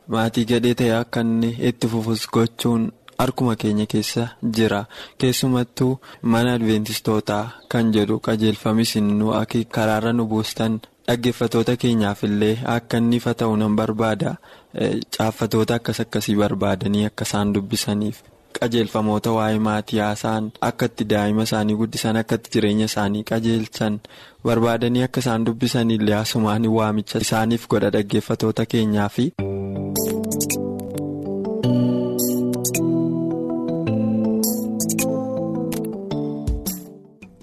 maatii 0.07 0.45
gadhee 0.51 0.73
ta'e 0.79 0.91
akka 1.01 1.21
inni 1.25 1.49
itti 1.69 1.87
fufus 1.91 2.23
gochuun 2.33 2.83
harkuma 3.19 3.55
keenya 3.61 3.85
keessa 3.93 4.23
jira 4.55 4.81
keessumattuu 5.19 5.91
mana 6.31 6.53
adventistootaa 6.57 7.43
kan 7.71 7.91
jedhu 7.95 8.19
qajeelfamis 8.25 8.95
nu 9.19 9.27
karaarra 9.75 10.13
nu 10.13 10.25
buustan 10.31 10.79
dhaggeeffatoota 11.07 11.75
keenyaaf 11.83 12.23
illee 12.27 12.55
akka 12.75 12.97
inni 12.97 13.15
ifa 13.21 13.33
ta'u 13.39 13.55
nan 13.61 13.75
barbaada 13.79 14.35
caaffatoota 15.17 15.75
akkas 15.79 15.99
akkasii 16.03 16.35
barbaadanii 16.41 17.05
akka 17.09 17.23
isaan 17.27 17.53
dubbisaniif. 17.53 18.17
Qajeelfamoota 18.59 19.31
waa'ee 19.37 19.59
maatii 19.67 19.99
haasa'an 20.05 20.51
akka 20.69 20.85
itti 20.91 21.07
daa'ima 21.13 21.47
isaanii 21.49 21.77
guddisan 21.81 22.19
akka 22.21 22.35
itti 22.41 22.53
jireenya 22.57 22.89
isaanii 22.91 23.23
qajeelchan 23.31 23.99
barbaadanii 24.49 25.03
akka 25.07 25.19
isaan 25.25 25.45
dubbisan 25.49 25.91
illee 25.97 26.17
asumaan 26.21 26.67
waamicha 26.77 27.23
isaaniif 27.27 27.67
godha 27.75 27.89
dhaggeeffatoota 27.97 28.65
keenyaafi. 28.75 29.27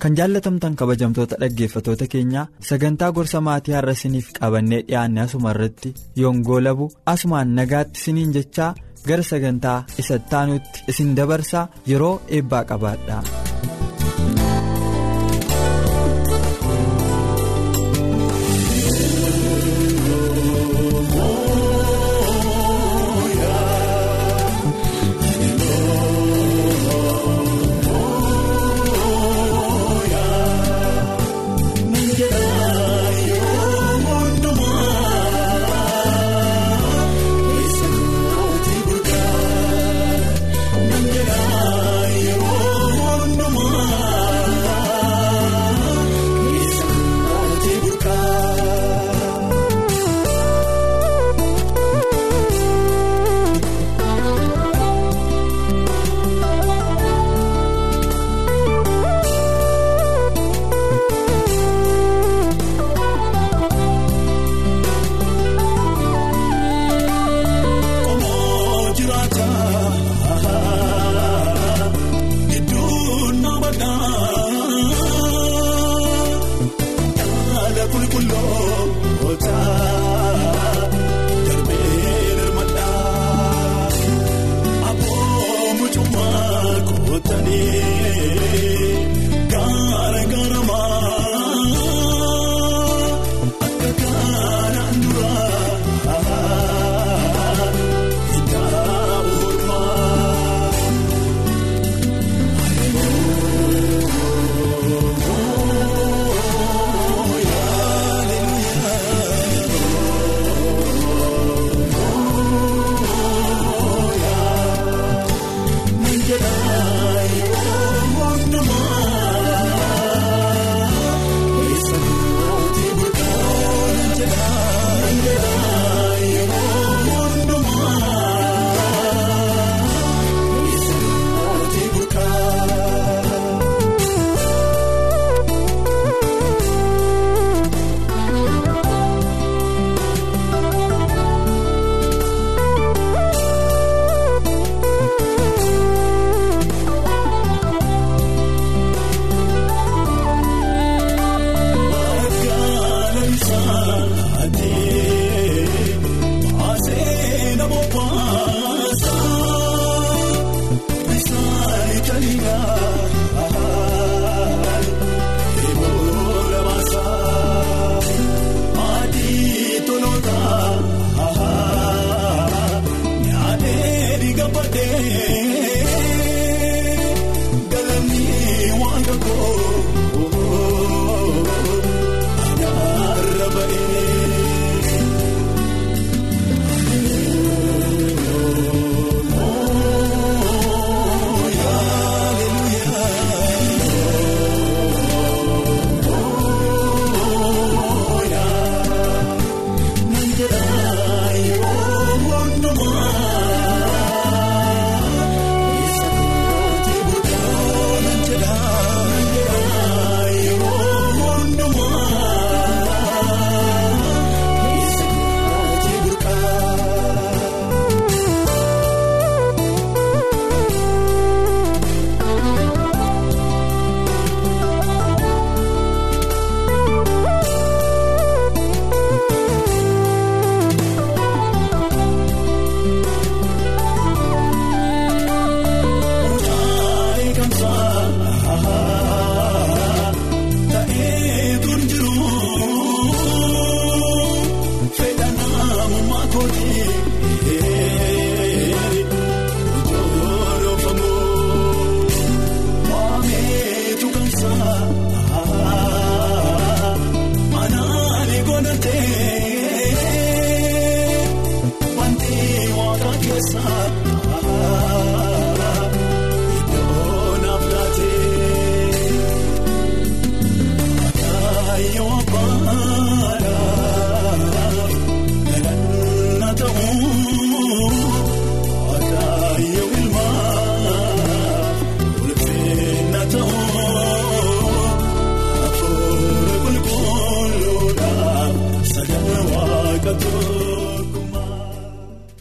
kan 0.01 0.17
jaallatamtan 0.17 0.77
kabajamtoota 0.81 1.37
dhaggeeffatoota 1.41 2.07
keenyaa 2.13 2.47
sagantaa 2.69 3.11
gorsa 3.17 3.41
maatii 3.49 3.75
har'a 3.77 3.93
isiniif 3.99 4.29
qabannee 4.39 4.79
dhiyaanne 4.89 5.21
asuma 5.25 5.51
irratti 5.55 5.91
yoongoo 6.23 6.61
labu 6.67 6.87
asumaan 7.13 7.55
nagaatti 7.59 8.01
isiniin 8.01 8.33
jechaa. 8.37 8.71
Gara 9.09 9.23
sagantaa 9.31 9.79
isa 10.03 10.19
taanutti 10.33 10.85
isin 10.93 11.15
dabarsaa 11.19 11.69
yeroo 11.91 12.17
eebbaa 12.39 12.65
qabaadha. 12.71 13.23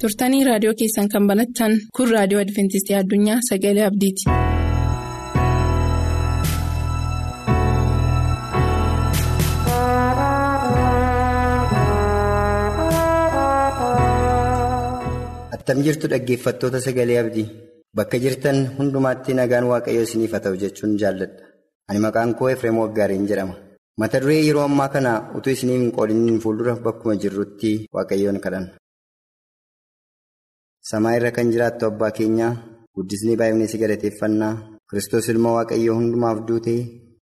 Turtanii 0.01 0.41
raadiyoo 0.47 0.73
keessan 0.81 1.09
kan 1.15 1.27
banattan 1.31 1.77
kun 1.99 2.11
raadiyoo 2.15 2.43
adventistii 2.45 2.99
addunyaa 3.01 3.39
sagalee 3.49 3.85
abdiiti. 3.91 4.29
attam 15.55 15.77
jirtu 15.85 16.05
dhaggeeffattoota 16.11 16.79
sagalee 16.85 17.17
abdii 17.23 17.47
bakka 17.97 18.17
jirtan 18.23 18.57
hundumaatti 18.77 19.31
nagaan 19.39 19.65
waaqayyoo 19.71 20.05
isiniif 20.07 20.31
haa 20.35 20.43
ta'u 20.45 20.55
jechuun 20.63 20.93
jaalladha 21.01 21.43
ani 21.89 21.99
maqaan 22.05 22.31
koo 22.39 22.49
efreem 22.53 22.77
waggaariin 22.83 23.25
jedhama 23.31 23.55
mata 24.03 24.21
duree 24.23 24.41
yeroo 24.47 24.65
ammaa 24.69 24.89
kana 24.95 25.11
utuu 25.37 25.53
isiniif 25.57 25.81
hin 25.83 25.91
qoodiniin 25.97 26.39
fuuldura 26.43 26.75
bakkuma 26.85 27.15
jirrutti 27.23 27.71
waaqayyoon 27.95 28.39
kadhanna. 28.45 28.71
Samaa 30.89 31.15
irra 31.17 31.31
kan 31.35 31.51
jiraattu 31.53 31.83
abbaa 31.91 32.11
keenyaa 32.17 32.51
guddisnii 32.95 33.37
baay'inni 33.39 33.67
si 33.71 33.77
galateeffannaa 33.81 34.53
kiristoos 34.89 35.27
ilma 35.33 35.49
waaqayyoo 35.57 35.95
hundumaaf 35.99 36.37
duute 36.47 36.75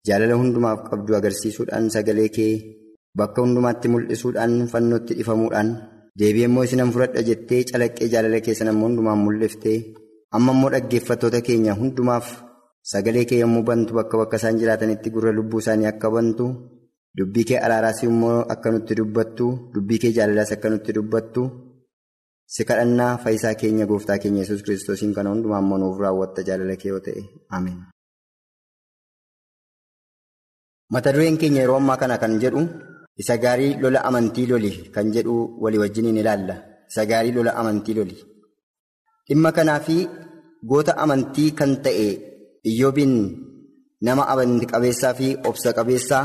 jaalala 0.09 0.35
hundumaaf 0.41 0.81
qabdu 0.91 1.13
agarsiisuudhaan 1.19 1.87
sagalee 1.95 2.29
kee 2.37 2.53
bakka 3.19 3.39
hundumaatti 3.45 3.89
mul'isuudhaan 3.93 4.55
fannootti 4.73 5.13
dhifamuudhaan 5.19 5.69
deebi'ee 6.21 6.49
immoo 6.51 6.65
isinan 6.69 6.93
fudhadha 6.95 7.23
jettee 7.29 7.63
calaqqee 7.71 8.09
jaalala 8.13 8.41
keessan 8.47 8.71
ammoo 8.73 8.89
hundumaan 8.89 9.21
mul'iftee 9.25 9.79
amma 10.37 10.53
immoo 10.57 10.71
dhaggeeffattoota 10.75 11.41
keenya 11.49 11.75
hundumaaf 11.81 12.27
sagalee 12.93 13.25
kee 13.29 13.39
yommuu 13.43 13.65
bantu 13.69 13.91
bakka 13.99 14.15
bakka 14.21 14.37
isaan 14.41 14.59
jiraatanitti 14.61 15.11
gurra 15.15 15.33
lubbuu 15.39 15.61
isaanii 15.65 15.89
akka 15.93 16.09
bantu 16.17 16.47
dubbii 17.19 17.45
kee 17.49 17.59
araaraas 17.67 18.01
immoo 18.09 18.39
akka 18.55 18.69
nutti 18.75 18.95
dubbattu 19.01 19.47
dubbii 19.75 19.99
kee 20.03 20.13
jaalalaas 20.17 20.53
akka 20.57 20.69
nutti 20.73 20.93
dubbattu. 20.99 21.43
Si 22.55 22.63
kadhannaa 22.69 23.13
faayisaa 23.23 23.55
keenya 23.61 23.87
gooftaa 23.91 24.19
keenya 24.23 24.41
yesus 24.45 24.63
kiristoosiin 24.67 25.13
kana 25.17 25.31
hundumaa 25.33 25.61
immoo 25.65 25.79
nuuf 25.83 25.99
raawwatta 26.05 26.41
jaalala 26.49 26.77
kee 26.83 26.91
yoo 26.93 27.01
ta'e 27.07 27.23
ameen. 27.59 27.79
mata 30.95 31.11
dureen 31.15 31.37
keenya 31.41 31.61
yeroo 31.63 31.79
ammaa 31.81 31.97
kana 32.03 32.17
kan 32.23 32.35
jedhu 32.43 32.61
isa 33.23 33.35
gaarii 33.45 33.73
lola 33.83 34.01
amantii 34.09 34.47
loli 34.51 34.73
kan 34.95 35.07
jedhu 35.15 35.35
walii 35.63 35.81
wajjiniin 35.83 36.21
ilaalla 36.23 36.55
isa 36.91 37.03
gaarii 37.11 37.33
lola 37.37 37.53
amantii 37.63 37.95
loli 37.99 38.17
dhimma 39.29 39.51
kanaa 39.57 39.81
fi 39.87 39.97
goota 40.71 40.93
amantii 41.05 41.49
kan 41.61 41.73
ta'e 41.87 42.09
iyyoobiin 42.71 43.15
nama 44.09 44.23
amantii 44.35 44.69
qabeessaa 44.73 45.15
fi 45.21 45.29
obsa 45.51 45.71
qabeessaa 45.79 46.25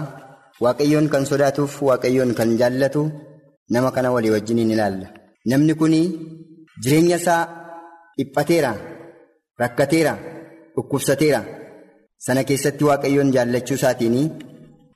waaqayyoon 0.64 1.08
kan 1.14 1.24
sodaatuuf 1.32 1.74
waaqayyoon 1.90 2.32
kan 2.40 2.50
jaallatu 2.62 3.02
nama 3.74 3.90
kana 3.96 4.10
walii 4.16 4.34
wajjiniin 4.36 4.72
ilaalla. 4.76 5.08
Namni 5.50 5.74
kun 5.80 5.94
jireenya 6.84 7.18
isaa 7.22 7.44
dhiphateera, 8.18 8.72
rakkateera, 9.62 10.14
dhukkubsateera. 10.76 11.42
Sana 12.26 12.44
keessatti 12.44 12.84
waaqayyoon 12.90 13.30
jaallachuu 13.36 13.78
isaatiin 13.80 14.18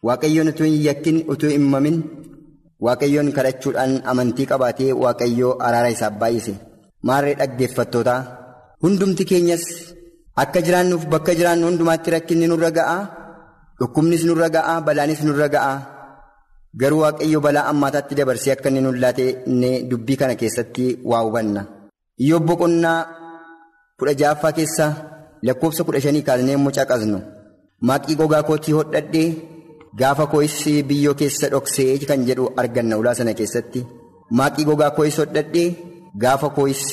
waaqayyoon 0.08 0.50
utuu 0.52 0.68
hin 0.70 0.78
yakkin 0.88 1.18
utuu 1.34 1.50
hin 1.54 1.66
mamin 1.74 1.98
waaqayyoon 2.86 3.32
kadhachuudhaan 3.38 3.94
amantii 4.12 4.46
qabaatee 4.52 4.92
waaqayyoo 5.04 5.54
araara 5.68 5.90
isaaf 5.96 6.14
baay'ise. 6.22 6.54
Maarree 7.08 7.36
dhaggeeffattootaa 7.40 8.20
hundumti 8.84 9.24
keenyas 9.32 9.64
akka 10.44 10.60
jiraannuuf 10.68 11.04
bakka 11.14 11.32
jiraannu 11.40 11.66
hundumaatti 11.70 12.10
rakkinni 12.16 12.48
nurra 12.52 12.72
ga'aa, 12.78 13.02
dhukkubnis 13.80 14.24
nurra 14.30 14.50
ga'aa, 14.56 14.78
balaanis 14.86 15.22
nurra 15.28 15.48
ga'aa. 15.56 15.78
Garuu 16.82 17.02
waaqayyo 17.04 17.40
balaa 17.46 17.66
ammaataatti 17.72 18.16
dabarsee 18.20 18.52
akka 18.54 18.70
inni 18.70 18.82
nuun 18.86 18.98
laatee 19.04 19.30
dubbii 19.90 20.18
kana 20.22 20.36
keessatti 20.42 20.86
waa 21.12 21.22
hubanna. 21.26 21.62
Iyyoob 22.24 22.44
boqonnaa 22.50 23.00
kudha 24.00 24.14
ja'affaa 24.22 24.52
keessaa 24.58 24.92
lakkoofsa 25.48 25.84
kudha 25.88 26.00
shanii 26.06 26.24
kaasnee 26.28 26.54
yommuu 26.56 26.74
caqasnu 26.78 27.20
maaqii 27.88 28.16
gogaa 28.22 28.44
kootii 28.50 28.74
hodhadhee 28.78 29.28
gaafa 30.00 30.26
koo'is 30.34 30.56
biyyoo 30.90 31.14
keessa 31.22 31.50
dhoksee 31.54 31.92
kan 32.10 32.26
jedhu 32.30 32.46
arganna 32.62 32.98
ulaa 33.02 33.14
sana 33.20 33.34
keessatti. 33.40 33.80
Maaqii 34.38 34.66
gogaa 34.70 34.92
koo'is 34.98 35.18
hodhadhee 35.22 35.68
gaafa 36.24 36.50
koo'is 36.58 36.84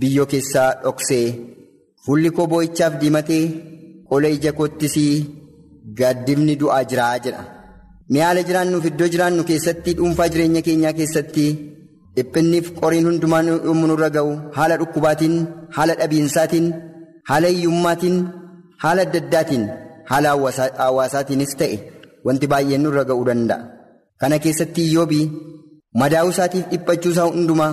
biyyoo 0.00 0.26
keessaa 0.32 0.68
dhoksee 0.84 1.26
fuulli 2.04 2.30
koo 2.36 2.46
boo'ichaaf 2.52 2.92
diimatee 3.00 3.44
qola 4.10 4.28
ija 4.36 4.52
koottis 4.58 4.94
gaaddibni 5.98 6.54
du'aa 6.60 6.82
jiraa 6.90 7.16
jedha. 7.24 7.42
Mee 8.12 8.22
haala 8.26 8.42
jiraannuuf 8.48 8.86
iddoo 8.90 9.08
jiraannu 9.14 9.42
keessatti 9.50 9.90
dhuunfaa 9.98 10.28
jireenya 10.34 10.62
keenyaa 10.68 10.92
keessatti 11.00 11.44
dhiphinniif 12.16 12.66
qoriin 12.80 13.06
hundumaan 13.08 13.46
nurra 13.90 14.08
ga'u 14.16 14.32
haala 14.56 14.74
dhukkubaatiin 14.80 15.36
haala 15.76 15.94
dhabiinsaatiin 16.00 16.66
haala 17.30 17.48
hiyyummaatiin 17.54 18.16
haala 18.84 19.00
adda 19.06 19.18
addaatiin 19.24 19.64
haala 20.10 20.28
hawaasaatiinis 20.84 21.54
ta'e 21.60 21.76
wanti 22.26 22.46
baay'een 22.52 22.82
nurra 22.86 23.04
ga'uu 23.10 23.24
danda'a. 23.30 23.60
Kana 24.20 24.36
keessatti 24.44 24.80
iyyoobii 24.88 25.24
madaa'uu 26.00 26.32
isaatiif 26.34 26.64
dhiphachuu 26.72 27.12
isaa 27.14 27.28
hundumaa 27.30 27.72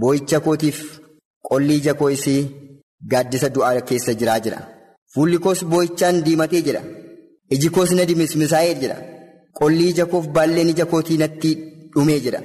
boo'icha 0.00 0.38
kootiif 0.46 0.78
qolli 1.48 1.74
ija 1.80 1.94
koo'is 2.00 2.24
gaaddisa 3.12 3.48
du'aa 3.54 3.80
keessa 3.88 4.12
jiraa 4.20 4.40
jira. 4.44 4.60
Fuulli 5.12 5.38
koos 5.44 5.60
boo'ichaan 5.72 6.16
diimatee 6.26 6.62
jira. 6.66 6.82
Iji 7.54 7.68
koos 7.76 7.90
na 7.96 8.04
dimismisaa'ee 8.10 8.74
jira. 8.82 8.96
Qolli 9.58 9.84
ija 9.92 10.04
koof 10.12 10.26
baalleen 10.36 10.68
ija 10.74 10.86
kootii 10.92 11.18
natti 11.22 11.50
dhumee 11.94 12.20
jira. 12.24 12.40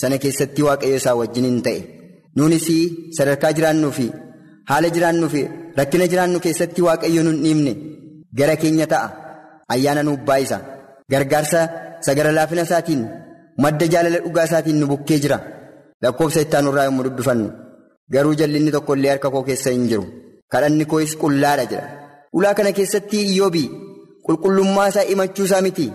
Sana 0.00 0.16
keessatti 0.22 0.62
waaqayyo 0.66 0.96
isaa 1.00 1.14
wajjin 1.20 1.44
hin 1.48 1.58
ta'e. 1.66 1.80
Nuunis 2.36 2.66
sadarkaa 3.16 3.52
jiraannuu 3.56 3.90
fi 3.98 4.06
haala 4.70 4.88
jiraannuu 4.96 5.28
fi 5.34 5.42
rakkina 5.78 6.06
jiraannu 6.12 6.38
keessatti 6.46 6.80
waaqayyo 6.86 7.22
nun 7.26 7.38
dhiibne 7.44 7.72
gara 8.38 8.56
keenya 8.62 8.86
ta'a. 8.92 9.08
Ayyaana 9.72 10.02
nuuf 10.02 10.20
baay'isa. 10.28 10.58
Gargaarsa 11.10 11.60
sagara 12.06 12.32
laafina 12.38 12.62
isaatiin 12.68 13.02
madda 13.62 13.86
jaalala 13.92 14.18
dhugaa 14.24 14.44
isaatiin 14.50 14.78
nu 14.80 14.86
bukkee 14.92 15.18
jira. 15.24 15.38
Lakkoofsa 16.02 16.40
itti 16.44 16.56
irraa 16.68 16.84
yommuu 16.88 17.04
dubbifannu. 17.06 17.48
Garuu 18.12 18.34
jallinni 18.40 18.70
tokko 18.74 18.94
illee 18.96 19.10
harka 19.14 19.30
koo 19.34 19.42
keessa 19.48 19.70
hin 19.74 19.88
jiru. 19.90 20.04
Kadhanni 20.52 20.84
koos 20.92 21.12
qullaadha 21.20 21.64
jira. 21.72 21.84
Ulaa 22.38 22.54
kana 22.54 22.72
keessatti 22.78 23.16
iyyoobii 23.32 23.68
qulqullummaa 24.26 24.88
isaa 24.92 25.06
himachuu 25.10 25.44
isaa 25.50 25.60
miti. 25.66 25.86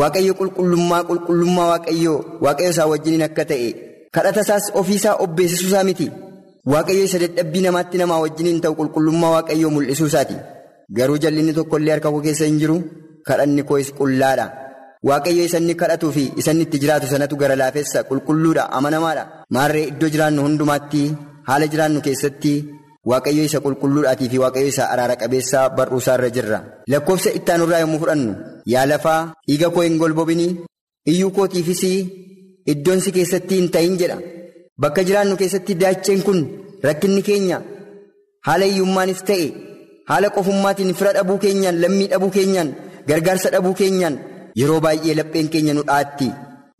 Waaqayyo 0.00 0.32
qulqullummaa 0.40 1.02
qulqullummaa 1.08 1.68
waaqayyoo 1.72 2.18
waaqayyo 2.44 2.70
isaa 2.74 2.86
wajjiniin 2.92 3.24
akka 3.28 3.44
ta'e 3.50 3.68
kadhata 4.14 4.40
isaas 4.46 4.64
ofiisaa 4.80 5.14
obbeessisuu 5.24 5.68
isaa 5.70 5.84
miti. 5.88 6.06
Waaqayyo 6.72 7.04
isa 7.08 7.18
dadhabbii 7.22 7.62
namaatti 7.66 7.96
namaa 8.02 8.20
wajjiniin 8.24 8.60
ta'u 8.64 8.74
qulqullummaa 8.80 9.32
waaqayyoo 9.36 9.70
mul'isuu 9.76 10.08
isaati. 10.12 10.36
Garuu 10.96 11.18
jallinni 11.24 11.52
tokkollee 11.58 11.92
harka 11.94 12.08
koo 12.14 12.20
keessa 12.26 12.44
hin 12.50 12.58
jiru 12.62 12.76
kadhanni 13.28 13.62
koos 13.70 13.88
qullaadha. 13.98 14.46
Waaqayyo 15.08 15.42
isa 15.48 15.58
inni 15.62 15.74
kadhatuu 15.82 16.12
fi 16.16 16.24
isa 16.40 16.50
inni 16.54 16.64
itti 16.68 16.78
jiraatu 16.82 17.06
sanatu 17.12 17.34
gara 17.42 17.56
laafessa 17.62 17.98
qulqulluudha 18.10 18.62
amanamaadha. 18.78 19.22
Maarree 19.56 19.86
iddoo 19.92 20.08
jiraannu 20.14 20.40
hundumaatti 20.46 21.02
haala 21.48 21.66
jiraannu 21.72 22.00
keessatti. 22.06 22.54
Waaqayyo 23.10 23.42
isa 23.48 23.58
qulqulluudhaatii 23.64 24.28
fi 24.32 24.38
waaqayyo 24.44 24.68
isa 24.72 24.84
araara 24.92 25.16
qabeessaa 25.22 25.68
barruusaa 25.76 26.14
irra 26.18 26.30
jirra. 26.36 26.58
Lakkoofsa 26.92 27.30
itti 27.38 27.50
aanurraa 27.52 27.80
yommuu 27.82 27.98
fudhannu 28.02 28.32
yaa 28.72 28.86
lafaa 28.90 29.20
dhiiga 29.48 29.68
koo 29.74 29.82
hin 29.86 29.96
golbobinii 30.02 30.50
iyyuu 31.12 31.30
kootiifis 31.38 31.82
iddoon 32.72 33.00
si 33.04 33.10
keessatti 33.16 33.54
hin 33.58 33.68
ta'in 33.74 33.98
jedha. 34.00 34.18
Bakka 34.82 35.02
jiraannu 35.08 35.36
keessatti 35.40 35.74
daacheen 35.82 36.22
kun 36.26 36.38
rakkinni 36.86 37.22
keenya 37.28 37.58
haala 38.46 38.64
hiyyummaanis 38.70 39.20
ta'e 39.28 39.46
haala 40.10 40.28
qofummaatiin 40.36 40.94
fira 40.98 41.12
dhabuu 41.18 41.38
keenyaan 41.44 41.76
lammii 41.82 42.08
dhabuu 42.12 42.30
keenyaan 42.36 42.70
gargaarsa 43.08 43.48
dhabuu 43.54 43.74
keenyaan 43.80 44.14
yeroo 44.60 44.80
baay'ee 44.84 45.14
lapheen 45.18 45.48
keenya 45.54 45.74
nu 45.78 45.82
dhaatti 45.90 46.28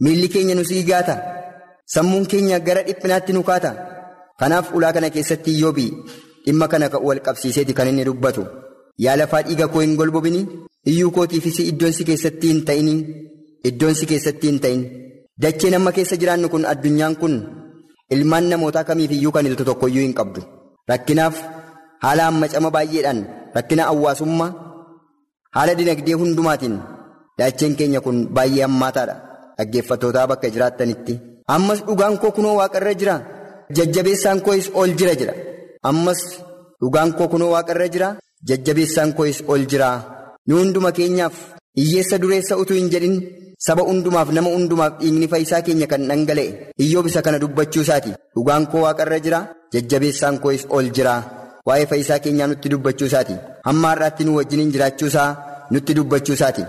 miilli 0.06 0.28
keenya 0.34 0.54
nu 0.58 0.64
siigaata 0.70 1.14
sammuun 1.94 2.26
keenya 2.34 2.58
gara 2.66 2.82
dhiphinaatti 2.88 3.32
nu 3.36 3.42
kaata. 3.50 3.70
Kanaaf 4.40 4.66
ulaa 4.76 4.92
kana 4.96 5.08
keessatti 5.16 5.50
iyyoobii 5.56 5.90
dhimma 6.46 6.66
kana 6.72 6.86
wal 7.08 7.20
qabsiiseeti 7.26 7.72
kan 7.78 7.88
inni 7.90 8.04
dubbatu 8.08 8.42
yaa 9.04 9.16
lafaa 9.20 9.42
dhiiga 9.48 9.66
koo 9.72 9.80
hin 9.84 9.94
golbobini 10.00 10.40
iyyuu 10.92 11.10
kootiifis 11.16 11.58
iddoon 11.70 11.92
si 11.98 12.04
keessatti 12.10 12.46
hin 12.52 12.60
ta'in 12.68 12.88
iddoon 13.70 13.94
si 13.98 14.04
keessatti 14.12 14.46
hin 14.50 14.58
ta'in 14.64 14.80
dacheen 15.42 15.74
amma 15.78 15.90
keessa 15.98 16.16
jiraannu 16.22 16.48
kun 16.54 16.64
addunyaan 16.72 17.14
kun 17.20 17.34
ilmaan 18.16 18.44
namootaa 18.52 18.84
kamiif 18.88 19.10
iyyuu 19.18 19.32
kan 19.36 19.46
iltu 19.50 19.64
tokkoyyuu 19.70 20.04
hin 20.06 20.14
qabdu 20.20 20.40
rakkinaaf 20.92 21.36
haala 22.06 22.22
hammacama 22.28 22.70
baay'eedhaan 22.76 23.20
rakkina 23.58 23.82
hawaasummaa 23.90 24.50
haala 25.58 25.72
dinagdee 25.82 26.16
hundumaatiin 26.24 26.76
Daacheen 27.38 27.74
keenya 27.78 28.00
kun 28.04 28.16
baay'ee 28.36 28.62
hammaataadha. 28.66 29.14
Dhaggeeffattootaa 29.58 30.26
bakka 30.30 30.48
jiraattanitti. 30.54 31.14
Ammas 31.54 31.80
dhugaan 31.86 32.14
koo 32.22 32.30
kunoo 32.36 32.52
waaqarra 32.58 32.92
jira. 33.00 33.14
Jajjabeessaan 33.76 34.40
koo'is 34.46 34.68
ol 34.80 34.90
jira 34.98 35.14
jira. 35.20 35.34
Ammas 35.90 36.20
dhugaan 36.80 37.12
koo 37.18 37.28
kunoo 37.32 37.50
waaqarra 37.54 37.88
jira. 37.94 38.08
Jajjabeessaan 38.48 39.12
koo'is 39.18 39.38
ol 39.52 39.62
jira. 39.70 39.90
Nu 40.46 40.58
hunduma 40.60 40.90
keenyaaf 40.98 41.34
hiyyeessa 41.78 42.18
dureessa 42.22 42.56
utuu 42.62 42.76
hin 42.76 42.90
jedhin 42.92 43.16
saba 43.66 43.82
hundumaaf 43.88 44.28
nama 44.36 44.50
hundumaaf 44.54 44.98
dhiigni 45.00 45.28
fayyisaa 45.32 45.62
keenya 45.66 45.86
kan 45.92 46.02
dhangala'e 46.08 46.72
iyyoob 46.84 47.06
isa 47.10 47.22
kana 47.22 47.38
dubbachuu 47.42 47.82
isaati. 47.86 48.10
Dhugaan 48.34 48.66
koo 48.72 48.82
waaqarra 48.86 49.18
jira. 49.24 49.40
Jajjabeessaan 49.72 50.38
koo'is 50.42 50.66
ol 50.76 50.90
jira. 50.96 51.14
Waa'ee 51.66 51.86
fayyisaa 51.90 52.18
keenyaa 52.24 52.46
nutti 52.52 52.68
dubbachuu 52.72 53.06
isaati. 53.10 53.34
Hamma 53.66 53.88
har'aatti 53.94 54.24
nu 54.26 54.36
wajjiniin 54.38 54.72
jiraachuu 54.74 55.08
isaa 55.12 55.30
nutti 55.70 55.94
dubbachuu 55.98 56.34
isaati. 56.38 56.62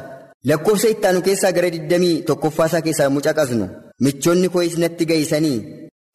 Lakkoofsa 0.50 0.88
ittaanu 0.94 1.22
keessaa 1.28 1.52
gara 1.56 1.68
21 1.70 2.24
tokkoffaasaa 2.28 2.82
keessaa 2.86 3.10
mucaqasnu 3.18 3.66
michoonni 4.06 4.50
koo'is 4.54 4.76
natti 4.84 5.06
gahisanii 5.12 5.58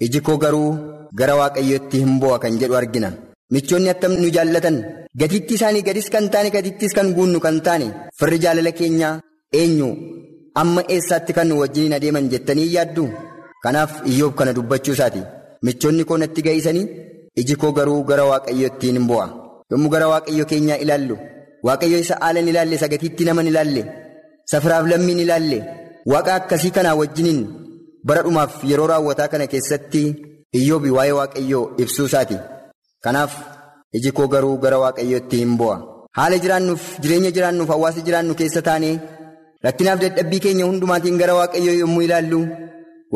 iji 0.04 0.20
koo 0.26 0.36
garuu 0.42 0.70
gara 1.18 1.34
waaqayyootti 1.40 1.96
hin 2.02 2.12
bu'a 2.22 2.38
kan 2.42 2.58
jedhu 2.60 2.76
argina. 2.80 3.10
Michoonni 3.54 3.88
attam 3.94 4.12
nu 4.20 4.28
jaallatan 4.36 4.76
gatiitti 5.20 5.54
isaanii 5.58 5.82
gadis 5.88 6.08
kan 6.14 6.26
taane 6.32 6.50
gatiittis 6.56 6.92
kan 6.98 7.08
guunnu 7.16 7.38
kan 7.44 7.56
taane 7.66 7.86
firri 8.18 8.38
jaalala 8.44 8.72
keenyaa 8.78 9.14
eenyu 9.60 9.88
amma 10.62 10.82
eessaatti 10.94 11.32
kan 11.36 11.46
nu 11.48 11.54
wajjiniin 11.62 11.94
adeeman 11.98 12.28
jettanii 12.32 12.68
yaaddu 12.76 13.04
kanaaf 13.64 13.92
iyyoob 14.10 14.34
kana 14.38 14.52
dubbachuu 14.58 14.94
isaati. 14.98 15.22
Michoonni 15.66 16.04
koo 16.08 16.18
natti 16.22 16.42
gahisanii 16.46 16.86
iji 17.40 17.54
koo 17.62 17.72
garuu 17.78 18.02
gara 18.10 18.24
waaqayyootti 18.30 18.86
hin 18.92 19.06
bu'a. 19.10 19.26
Yommuu 19.70 19.90
gara 19.94 20.08
waaqayyo 20.12 20.44
keenyaa 20.50 20.78
ilaallu 20.84 21.16
waaqayyo 21.66 21.98
isa 22.04 22.14
haalan 22.20 22.48
ilaalle 22.52 22.74
isa 22.80 22.88
gatiitti 22.92 23.24
naman 23.28 23.46
ilaalle. 23.52 23.82
Safiraaf 24.50 24.86
lammiin 24.92 25.20
ilaalle 25.24 25.58
waaqa 26.12 26.34
akkasii 26.40 26.70
kanaa 26.76 26.94
wajjiniin 27.00 27.40
bara 28.06 28.22
dhumaaf 28.26 28.52
yeroo 28.70 28.86
raawwataa 28.92 29.28
kana 29.32 29.46
keessatti 29.52 30.02
iyyoobi 30.58 30.90
waa'ee 30.96 31.12
waaqayyoo 31.20 31.64
ibsuu 31.82 32.06
isaati. 32.10 32.36
Kanaaf 33.04 33.32
iji 33.96 34.10
koo 34.16 34.26
garuu 34.34 34.56
gara 34.64 34.78
waaqayyootti 34.84 35.36
hin 35.42 35.56
bu'a. 35.60 35.76
Haala 36.18 36.38
jiraannuuf 36.44 36.82
jireenya 37.02 37.30
jiraannuuf 37.36 37.68
hawaasa 37.74 38.00
jiraannu 38.06 38.34
keessa 38.40 38.62
taanee 38.68 38.94
rakkinaaf 39.66 39.98
dadhabbii 40.04 40.40
keenya 40.44 40.64
hundumaatiin 40.70 41.18
gara 41.22 41.34
waaqayyoo 41.40 41.76
yommuu 41.82 42.02
ilaallu 42.06 42.40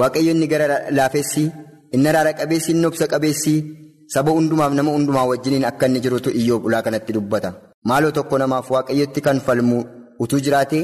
waaqayyo 0.01 0.31
inni 0.35 0.47
gara 0.53 0.77
laafessi 0.99 1.45
inni 1.95 2.09
araara 2.13 2.33
qabeessi 2.41 2.71
inni 2.75 2.87
obsa 2.91 3.07
qabeessi 3.15 3.55
saba 4.15 4.31
hundumaaf 4.39 4.73
nama 4.79 4.91
hundumaa 4.97 5.27
wajjiniin 5.31 5.65
akka 5.71 5.87
inni 5.91 6.01
jirutu 6.05 6.31
iyyoob 6.41 6.65
ulaa 6.71 6.83
kanatti 6.87 7.13
dubbata. 7.17 7.51
Maaloo 7.89 8.11
tokko 8.19 8.39
namaaf 8.39 8.71
waaqayyotti 8.77 9.21
kan 9.27 9.41
falmu 9.47 9.79
utuu 10.23 10.41
jiraate. 10.47 10.81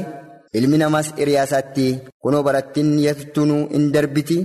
Ilmi 0.57 0.77
namaas 0.81 1.07
hiriyaasaatti 1.17 1.85
kunoo 2.23 2.43
barattiin 2.47 2.89
yattunuu 3.07 3.61
hin 3.73 3.85
darbiti. 3.93 4.37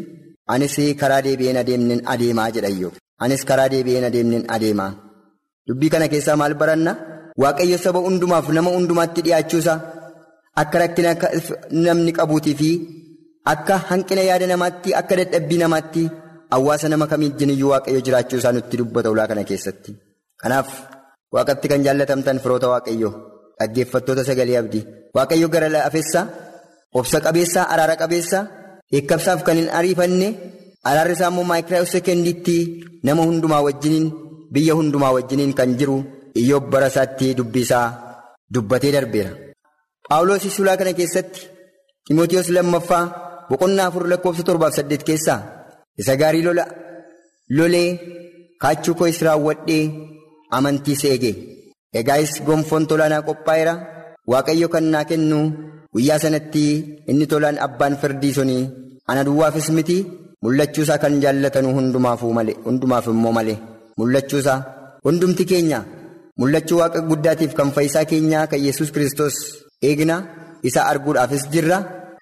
Anis 0.54 0.74
karaa 1.00 1.22
deebi'een 1.26 1.56
adeemnen 1.62 2.00
adeemaa 2.14 2.50
jedha 2.56 2.68
iyyoob 2.74 2.94
anis 3.26 3.42
karaa 3.50 3.68
deebi'een 3.74 4.04
adeemnen 4.10 4.42
adeemaa. 4.56 4.90
Dubbii 5.68 5.90
kana 5.94 6.08
keessaa 6.12 6.36
maal 6.40 6.54
baranna? 6.62 6.92
Waaqayyo 7.42 7.78
saba 7.84 7.98
hundumaaf 8.06 8.46
nama 8.56 8.70
hundumaatti 8.74 9.20
dhiyaachuusaa 9.26 9.76
akka 10.62 10.78
rakkina 10.82 11.10
namni 11.86 12.12
qabuutii 12.18 12.54
fi 12.60 12.68
akka 13.52 13.76
hanqina 13.90 14.22
yaada 14.28 14.46
namaatti 14.52 14.90
akka 15.00 15.14
dadhabbii 15.20 15.58
namaatti 15.62 16.02
hawaasa 16.56 16.86
nama 16.92 17.06
kamiijjiniyyuu 17.12 17.70
waaqayyo 17.72 18.00
jiraachuusaa 18.08 18.52
nutti 18.58 18.76
dubbata 18.82 19.08
ulaa 19.14 19.26
kana 19.32 19.42
keessatti. 19.52 19.90
Kanaaf 20.42 20.68
waaqatti 21.34 21.66
kan 21.72 21.80
jaallatamtan 21.88 22.38
firoota 22.44 22.68
waaqayyo. 22.74 23.10
Dhaggeeffattoota 23.58 24.22
sagalee 24.28 24.58
abdii 24.62 24.84
waaqayyo 25.16 25.48
gara 25.54 25.68
laafessaa 25.74 26.24
obsa 26.98 27.18
qabeessaa 27.26 27.68
araara 27.72 27.96
qabeessaa 28.02 28.44
eekkabsaaf 28.96 29.40
kan 29.46 29.56
hin 29.60 29.68
ariifanne 29.78 30.28
araarri 30.90 31.14
isaa 31.16 31.30
immoo 31.32 31.46
maayikiraayi 31.50 31.92
sekendiitti 31.94 32.56
nama 33.06 33.22
hundumaa 33.28 33.62
wajjiniin 33.66 34.06
biyya 34.54 34.74
hundumaa 34.78 35.12
wajjiniin 35.16 35.52
kan 35.58 35.70
jiru 35.80 35.96
iyyoob 36.40 36.64
bara 36.72 36.88
isaatti 36.92 37.34
dubbisaa 37.38 37.86
dubbatee 38.54 38.92
darbeera. 38.96 39.32
Paawuloos 40.08 40.46
sulaa 40.56 40.76
kana 40.80 40.92
keessatti 40.98 41.40
Timootiyoos 42.06 42.48
lammaffaa 42.56 43.04
boqonnaa 43.48 43.86
afur 43.90 44.04
lakkoofsa 44.10 44.42
torbaaf 44.48 44.74
saddeet 44.76 45.02
keessaa 45.08 45.40
isa 46.00 46.16
gaarii 46.20 46.44
lola 46.46 46.64
lolee 47.56 47.88
kaachuu 48.62 48.94
koo 48.98 49.08
raawwadhee 49.26 49.84
amantii 50.56 50.96
seege. 51.02 51.32
Egaayis 51.98 52.32
gonfoon 52.46 52.86
tolaan 52.88 53.14
qophaa'eera 53.28 53.74
waaqayyo 54.32 54.68
kan 54.74 54.84
naa 54.92 55.04
kennu 55.10 55.38
guyyaa 55.94 56.18
sanatti 56.24 56.64
inni 57.10 57.26
tolaan 57.32 57.58
abbaan 57.66 57.94
firdii 58.00 58.32
suni 58.36 58.58
ana 59.10 59.22
duwwaafis 59.26 59.68
miti. 59.76 59.98
Mul'achuusaa 60.44 60.98
kan 61.02 61.14
jaallatanu 61.22 61.68
hundumaaf 61.76 63.06
immoo 63.12 63.32
malee. 63.38 63.56
Mul'achuusaa 63.98 64.58
hundumti 65.04 65.44
keenya. 65.50 65.78
Mul'achuu 66.40 66.78
waaqa 66.80 67.00
guddaatiif 67.10 67.52
kan 67.58 67.70
fayyisaa 67.76 68.04
keenyaa 68.10 68.46
kan 68.50 68.60
yesus 68.66 68.90
kristos 68.94 69.34
eegna 69.88 70.16
isa 70.68 70.80
arguudhaafis 70.90 71.44
jirra. 71.52 71.78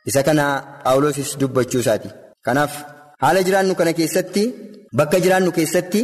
Isa 0.08 0.22
kana 0.26 0.44
paawuloosis 0.84 1.30
dubbachuusaati. 1.40 2.08
Kanaaf 2.46 2.72
haala 3.22 3.40
jiraannu 3.46 3.74
kana 3.78 3.92
keessatti 3.98 4.42
bakka 4.98 5.18
jiraannu 5.24 5.50
keessatti. 5.58 6.00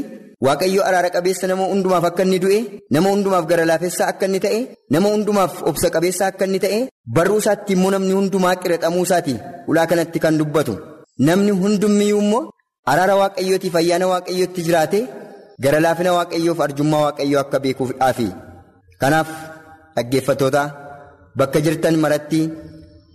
Waaqayyo 0.46 0.82
araara 0.88 1.10
qabeessa 1.14 1.46
nama 1.50 1.64
hundumaaf 1.70 2.04
akka 2.08 2.22
inni 2.26 2.38
du'e 2.42 2.58
nama 2.94 3.08
hundumaaf 3.12 3.44
gara 3.50 3.64
laafessaa 3.70 4.06
akka 4.12 4.26
inni 4.28 4.40
ta'e 4.44 4.60
nama 4.94 5.08
hundumaaf 5.14 5.52
obsa 5.70 5.88
qabeessa 5.94 6.24
akka 6.30 6.44
inni 6.48 6.60
ta'e 6.64 6.78
barruu 7.16 7.38
isaatti 7.42 7.72
immoo 7.76 7.90
namni 7.94 8.12
hundumaa 8.18 8.54
qiraxamuu 8.62 9.02
isaati 9.08 9.34
ulaa 9.70 9.86
kanatti 9.90 10.18
kan 10.24 10.38
dubbatu 10.40 10.74
namni 11.28 11.52
hundummiyyuu 11.62 12.20
immoo 12.24 12.42
araara 12.92 13.14
waaqayyootiif 13.22 13.74
ayyaana 13.80 14.06
waaqayyootti 14.12 14.60
jiraate 14.66 15.00
gara 15.64 15.78
laafina 15.84 16.10
waaqayyoof 16.18 16.58
arjummaa 16.66 17.02
waaqayyoo 17.06 17.40
akka 17.44 17.58
beekuufidhaafi 17.64 18.28
kanaaf 19.02 19.28
dhaggeeffattoota 19.96 20.62
bakka 21.40 21.58
jirtan 21.66 21.96
maratti 22.04 22.40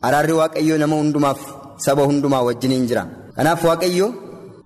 araarri 0.10 0.36
waaqayyoo 0.42 0.78
nama 0.84 0.96
hundumaaf 1.02 1.40
saba 1.86 2.04
hundumaa 2.10 2.44
wajjiniin 2.48 2.86
jira 2.90 3.04
kanaaf 3.38 3.62
waaqayyo 3.70 4.08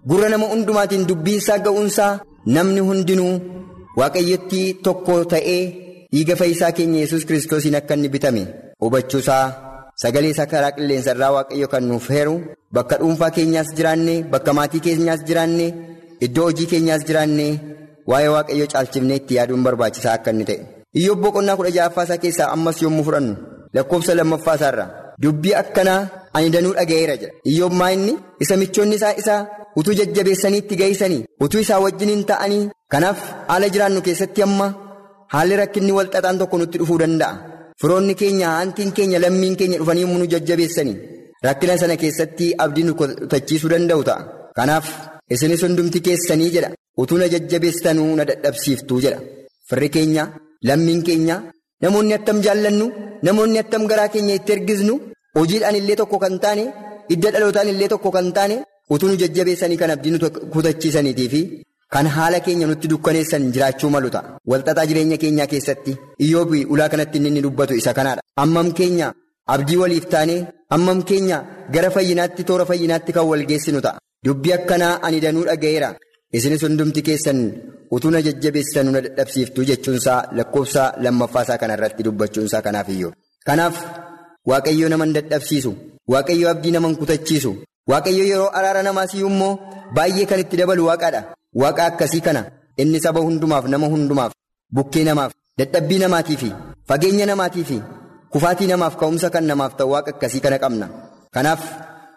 gurra 0.10 0.28
nama 0.34 0.46
hundumaatiin 0.54 1.04
dubbiinsaa 1.10 1.60
ga'uunsaa. 1.67 2.13
Namni 2.55 2.79
hundinuu 2.88 3.33
waaqayyotti 3.99 4.62
tokko 4.86 5.15
ta'ee 5.33 5.62
dhiiga 6.13 6.36
fayyisaa 6.41 6.71
keenya 6.77 6.99
yesus 7.03 7.25
kiristoosiin 7.27 7.75
akka 7.79 7.93
inni 7.97 8.10
bitame 8.15 8.43
hubachuusaa 8.81 9.45
sagalee 10.03 10.31
isaa 10.36 10.45
karaa 10.51 10.71
qilleensa 10.77 11.12
irraa 11.15 11.31
waaqayyo 11.38 11.67
kan 11.73 11.83
nuuf 11.89 12.05
heeru 12.15 12.36
bakka 12.77 12.95
dhuunfaa 13.01 13.31
keenyaas 13.38 13.69
jiraanne 13.79 14.15
bakka 14.33 14.51
maatii 14.60 14.79
keenyaas 14.88 15.21
jiraanne 15.29 15.67
iddoo 16.27 16.45
hojii 16.49 16.67
keenyaas 16.73 17.03
jiraanne 17.10 17.47
waa'ee 18.12 18.29
waaqayyo 18.36 18.65
caalchifnee 18.73 19.17
itti 19.21 19.33
yaaduun 19.39 19.63
barbaachisaa 19.67 20.13
akka 20.19 20.31
inni 20.36 20.45
ta'e. 20.49 20.60
Iyyoob 20.99 21.19
boqonnaa 21.25 21.55
kudha 21.60 21.71
ja'affaasaa 21.77 22.17
keessaa 22.23 22.49
ammas 22.55 22.77
yommuu 22.86 23.03
fudhannu 23.07 23.33
lakkoofsa 23.75 24.12
lammaffaasaarraa 24.19 24.89
dubbii 25.23 25.56
akkanaa 25.62 26.01
ani 26.34 26.49
danuu 26.56 26.73
dhaga'eera 26.80 27.15
jedha. 27.21 27.34
Iyyoob 27.51 27.73
maa 27.80 27.91
inni 27.95 28.13
isa 28.43 28.58
michoonni 28.63 28.95
isaa 29.01 29.15
isaa. 29.23 29.41
utuu 29.80 29.93
jajjabeessanii 29.97 30.60
itti 30.62 30.75
gahisanii 30.80 31.25
utuu 31.45 31.60
isaa 31.63 31.80
wajjiniin 31.84 32.23
ta'anii 32.30 32.63
kanaaf 32.93 33.19
haala 33.49 33.67
jiraannu 33.73 34.01
keessatti 34.08 34.41
amma 34.45 34.67
haalli 35.34 35.60
rakkinni 35.60 35.91
walxaxaan 35.97 36.39
tokko 36.39 36.58
nutti 36.62 36.80
dhufuu 36.82 36.97
danda'a 37.01 37.34
firoonni 37.82 38.15
keenya 38.21 38.47
haantiin 38.53 38.91
keenya 38.99 39.19
lammiin 39.25 39.58
keenya 39.60 39.77
dhufanii 39.82 40.08
nu 40.21 40.25
jajjabeessanii 40.34 40.95
rakkina 41.47 41.77
sana 41.82 41.97
keessatti 42.03 42.47
abdii 42.65 42.86
nu 42.88 42.95
kutachiisuu 43.01 43.71
danda'u 43.73 44.03
ta'a 44.10 44.21
kanaaf 44.60 44.88
isinis 45.38 45.65
hundumti 45.67 45.99
keessanii 46.08 46.49
jedha 46.56 46.73
utuu 47.03 47.21
na 47.21 47.27
jajjabeessanuu 47.34 48.10
na 48.19 48.25
dadhabsiiftuu 48.32 48.99
jedha 49.06 49.19
firri 49.69 49.89
keenya 49.97 50.27
lammiin 50.71 51.03
keenya 51.10 51.38
namoonni 51.84 52.13
attam 52.18 52.38
jaallannu 52.46 52.86
namoonni 53.28 53.60
attam 53.63 53.84
garaa 53.92 54.10
keenya 54.13 54.36
itti 54.40 54.52
ergisnu 54.58 54.94
hojiidhaan 55.38 55.76
illee 55.82 55.96
tokko 56.02 56.18
kan 56.24 56.36
taane 56.44 56.63
hidda 57.12 57.30
dhalootaan 57.34 57.70
illee 57.74 57.88
tokko 57.94 58.12
kan 58.18 58.28
taane. 58.38 58.58
utuu 58.94 59.08
nu 59.10 59.16
jajjabeessanii 59.22 59.78
kan 59.82 59.92
abdii 59.94 60.12
nu 60.13 60.20
kutachiisaniitii 60.54 61.30
fi 61.34 61.40
kan 61.94 62.08
haala 62.16 62.40
keenya 62.46 62.68
nutti 62.70 62.88
dukkaneessan 62.92 63.44
jiraachuu 63.54 63.90
malu 63.96 64.10
ta'a. 64.13 64.30
Walxaxaa 64.52 64.86
jireenya 64.90 65.18
keenyaa 65.24 65.48
keessatti 65.54 65.92
iyyoobi 66.26 66.60
ulaa 66.74 66.90
kanatti 66.94 67.18
inni 67.30 67.42
dubbatu 67.46 67.74
isa 67.82 67.94
kanaadha. 67.98 68.22
Ammam 68.44 68.70
keenya 68.78 69.08
abdii 69.56 69.78
waliif 69.82 70.06
taanee 70.13 70.40
ammam 70.76 71.00
keenya 71.10 71.38
gara 71.74 71.90
fayyinaatti 71.96 72.44
toora 72.50 72.66
fayyinaatti 72.70 73.12
kan 73.18 73.26
wal 73.32 73.44
geessinu 73.50 73.82
ta'a. 73.86 74.00
Dubbii 74.26 74.54
akkanaa 74.58 74.94
ani 75.08 75.20
danuu 75.26 75.46
dhaga'eera. 75.50 75.90
Isinis 76.34 76.62
hundumti 76.63 77.02
keessan 77.08 77.40
utuu 77.96 78.12
na 78.12 78.20
jajjabeessanuu 78.22 78.92
na 78.92 79.02
dadhabsiiftuu 79.06 79.63
jechuunsaa 79.70 80.20
lakkoofsa 80.38 80.84
lammaffaasaa 81.04 81.58
kanarratti 81.62 82.04
dubbachuunsaa 82.04 82.62
kanaaf 82.66 82.90
iyyoo. 82.96 83.12
Kanaaf 83.48 83.76
waaqayyo 84.50 84.90
nama 84.90 85.06
dadhabsiisu 85.18 85.72
waaqayyo 86.13 86.50
abdii 86.50 86.72
nama 86.76 86.92
kutachiisu. 87.02 87.52
Waaqayyo 87.92 88.24
yeroo 88.32 88.50
araara 88.60 88.84
namaas 88.84 89.13
immoo 89.13 89.54
baay'ee 89.96 90.26
kan 90.26 90.40
itti 90.44 90.58
dabalu 90.60 90.84
waaqaadha. 90.90 91.22
Waaqa 91.62 91.86
akkasii 91.90 92.22
kana 92.28 92.42
inni 92.78 93.00
saba 93.00 93.20
hundumaaf 93.30 93.66
nama 93.72 93.88
hundumaaf 93.96 94.32
bukkee 94.76 95.04
namaaf 95.10 95.32
dadhabbii 95.60 96.00
namaatii 96.04 96.38
fi 96.44 96.50
fageenya 96.90 97.26
namaatii 97.32 97.63
fi 97.72 97.78
kufaatii 98.36 98.68
namaaf 98.74 98.96
ka'umsa 99.00 99.30
kan 99.34 99.46
namaaf 99.48 99.74
ta'u 99.80 99.90
waaqa 99.96 100.12
akkasii 100.16 100.42
kana 100.44 100.60
qabna. 100.60 100.88
Kanaaf 101.36 101.62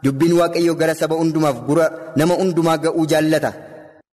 dubbiin 0.04 0.32
waaqayyoo 0.42 0.74
gara 0.74 0.94
saba 0.94 1.14
hundumaaf 1.24 1.62
gura 1.66 1.86
nama 2.16 2.34
hundumaa 2.34 2.78
ga'uu 2.84 3.06
jaallata. 3.06 3.52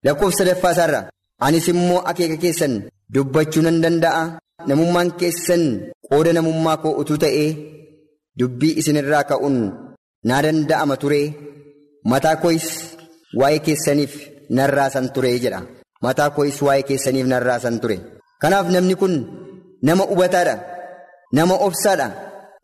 Lakkoofsa 0.08 0.40
sadaffaa 0.44 0.74
isaarra 0.76 1.00
anis 1.46 1.68
immoo 1.74 2.02
akeeka 2.12 2.38
keessan 2.44 2.74
dubbachuu 3.14 3.64
nan 3.66 3.82
danda'a. 3.84 4.24
Namummaan 4.70 5.10
keessan 5.20 5.64
qooda 6.10 6.32
namummaa 6.38 6.78
koo 6.84 6.94
utuu 7.02 7.18
ta'ee 7.24 7.50
dubbii 8.40 8.78
isinirraa 8.82 9.24
ka'uun 9.32 9.58
naa 10.28 10.42
danda'ama 10.46 10.96
ture. 11.02 11.22
Mataa 12.12 12.36
koo'is 12.44 12.68
waa'ee 13.40 13.60
keessaniif 13.68 14.14
narraasan 14.58 15.08
ture 15.14 15.32
jedha. 15.44 15.60
Mataa 16.06 16.30
koo'is 16.38 16.58
waa'ee 16.68 16.88
keessaniif 16.90 17.28
narraasan 17.34 17.76
ture. 17.84 17.98
Kanaaf 18.42 18.68
namni 18.74 18.96
kun 19.02 19.14
nama 19.88 20.04
hubataadha. 20.12 20.56
Nama 21.38 21.56
obsaadha. 21.68 22.08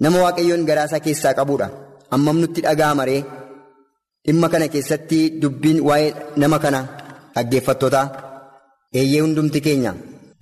Nama 0.03 0.17
waaqayyoon 0.23 0.63
garaasaa 0.69 1.05
keessaa 1.05 1.37
qabuudha. 1.39 1.67
Ammam 2.15 2.37
nutti 2.41 2.61
dhaga'ama 2.65 3.03
ree 3.09 3.21
dhimma 4.25 4.47
kana 4.53 4.67
keessatti 4.73 5.19
dubbiin 5.41 5.79
waa'ee 5.87 6.09
nama 6.41 6.57
kana 6.63 6.79
dhaggeeffattootaa 7.35 8.05
eeyyee 8.99 9.21
hundumti 9.25 9.59
keenya 9.67 9.93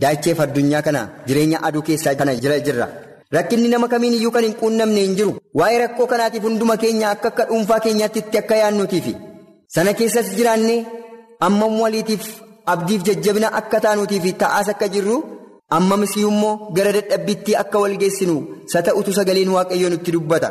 daacheef 0.02 0.40
addunyaa 0.46 0.82
kana 0.88 1.02
jireenya 1.28 1.58
aduu 1.68 1.82
keessaa 1.88 2.16
kana 2.20 2.36
jira 2.44 2.60
jirra. 2.68 2.88
Rakkinni 3.36 3.68
nama 3.72 3.88
kamiin 3.92 4.14
iyyuu 4.18 4.32
kan 4.36 4.44
hin 4.44 4.56
quunnamne 4.62 5.02
hin 5.04 5.14
jiru. 5.18 5.34
Waa'ee 5.60 5.78
rakkoo 5.84 6.08
kanaatiif 6.14 6.44
hunduma 6.48 6.76
keenya 6.82 7.10
akka 7.14 7.28
akka 7.32 7.44
dhuunfaa 7.50 7.80
keenyaatti 7.86 8.20
itti 8.24 8.38
akka 8.42 8.56
yaadnuutiifi. 8.62 9.14
Sana 9.76 9.94
keessas 10.00 10.28
jiraannee 10.38 10.80
ammam 11.48 11.80
waliitiif 11.84 12.26
abdiif 12.74 13.02
jajjabina 13.10 13.48
akka 13.60 13.80
taanuutiifi 13.86 14.32
ta'aas 14.42 14.68
akka 14.74 14.88
jirru 14.96 15.16
ammamis 15.78 16.16
immoo 16.24 16.54
gara 16.78 16.92
dadhabbiitti 16.98 17.56
akka 17.62 17.78
wal 17.84 17.96
geessinu 18.02 18.36
sa 18.74 18.82
ta'utu 18.88 19.12
sagaleen 19.20 19.50
waaqayyoo 19.56 19.90
nutti 19.94 20.12
dubbata. 20.16 20.50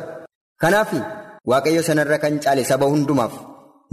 Kanaaf 0.62 0.90
waaqayyo 1.52 1.82
sanarra 1.88 2.18
kan 2.24 2.34
caale 2.44 2.64
saba 2.70 2.86
hundumaaf 2.94 3.32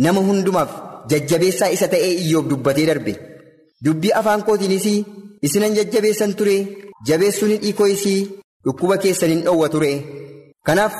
nama 0.06 0.20
hundumaaf 0.30 0.72
jajjabeessaa 1.12 1.70
isa 1.76 1.88
ta'ee 1.93 2.13
iyyoof 2.24 2.46
dubbatee 2.52 2.86
darbe. 2.89 3.13
Dubbii 3.86 4.13
afaan 4.20 4.43
kootiinis 4.48 4.86
isinan 5.46 5.76
jajjabeessan 5.78 6.32
ture 6.38 6.58
jabeessuun 7.08 7.54
dhiikoo 7.63 7.88
isii. 7.96 8.20
Dhukkuba 8.65 8.98
keessan 9.04 9.30
hin 9.34 9.41
dhoowwa 9.46 9.70
ture. 9.74 9.91
Kanaaf 10.67 10.96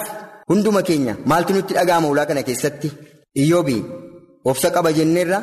hunduma 0.50 0.82
keenya 0.88 1.13
maaltu 1.26 1.54
nutti 1.54 1.74
dhaga'ama 1.78 2.08
ulaa 2.13 2.26
kana 2.30 2.43
keessatti 2.48 2.89
iyyoobi 3.41 3.78
obsa 4.50 4.70
qaba 4.76 4.91
jenneerra 4.98 5.39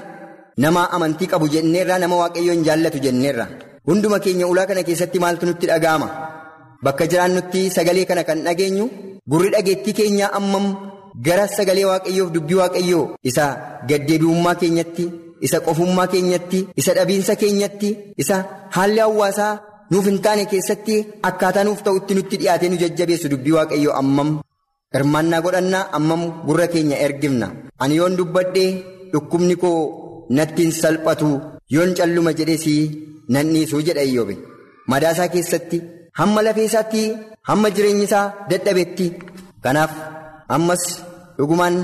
nama 0.56 0.82
amantii 0.96 1.26
qabu 1.32 1.46
jenneerra 1.54 1.98
nama 2.02 2.16
waaqayyoon 2.22 2.62
jaallatu 2.68 2.98
jenneerra 3.06 3.44
hunduma 3.88 4.18
keenya 4.24 4.46
ulaa 4.52 4.64
kana 4.70 4.82
keessatti 4.88 5.18
maaltu 5.24 5.44
nutti 5.46 5.66
dhaga'ama 5.70 6.08
bakka 6.84 7.04
jiraannutti 7.10 7.60
sagalee 7.76 8.06
kana 8.10 8.22
kan 8.28 8.40
dhageenyu 8.46 8.86
gurri 9.30 9.50
dhageettii 9.54 9.94
keenyaa 9.98 10.32
ammam 10.40 10.66
gara 11.26 11.46
sagalee 11.56 11.84
waaqayyoof 11.90 12.32
dubbii 12.34 12.58
waaqayyoo 12.62 13.04
isa 13.30 13.44
gaddeebi'ummaa 13.88 14.54
keenyatti 14.62 15.04
isa 15.46 15.60
qofummaa 15.66 16.06
keenyatti 16.14 16.66
isa 16.80 16.94
dhabiinsa 16.96 17.36
keenyatti 17.42 17.96
isa 18.24 18.36
haalli 18.76 19.00
hawaasaa. 19.06 19.54
nuuf 19.90 20.06
hin 20.08 20.18
taane 20.24 20.44
keessatti 20.50 20.94
akkaataa 21.28 21.64
nuuf 21.66 21.80
ta'utti 21.86 22.14
nutti 22.16 22.36
dhiyaatee 22.40 22.68
nu 22.70 22.76
jajjabeessu 22.82 23.28
dubbii 23.32 23.52
waaqayyoo 23.56 23.94
ammam. 24.00 24.30
Hirmaannaa 24.94 25.40
godhannaa 25.44 25.82
ammam 25.98 26.22
gurra 26.46 26.66
keenya 26.72 26.96
ergifna. 27.06 27.48
Ani 27.82 27.96
yoon 27.98 28.16
dubbadhee 28.18 28.70
dhukkubni 29.12 29.56
koo 29.62 29.78
natti 30.36 30.62
hin 30.64 30.72
salphatu 30.80 31.28
yoon 31.74 31.92
calluma 31.98 32.32
jedhees 32.38 32.64
nan 33.34 33.52
dhiisuu 33.54 33.82
jedha 33.88 34.02
iyyoobe 34.08 34.34
madaasaa 34.92 35.28
keessatti 35.34 35.82
hamma 36.20 36.42
lafeesaatti 36.46 37.02
hamma 37.48 37.70
jireenyi 37.76 38.04
isaa 38.08 38.26
dadhabetti. 38.50 39.06
Kanaaf 39.64 39.92
ammas 40.56 40.84
dhugumaan 41.38 41.76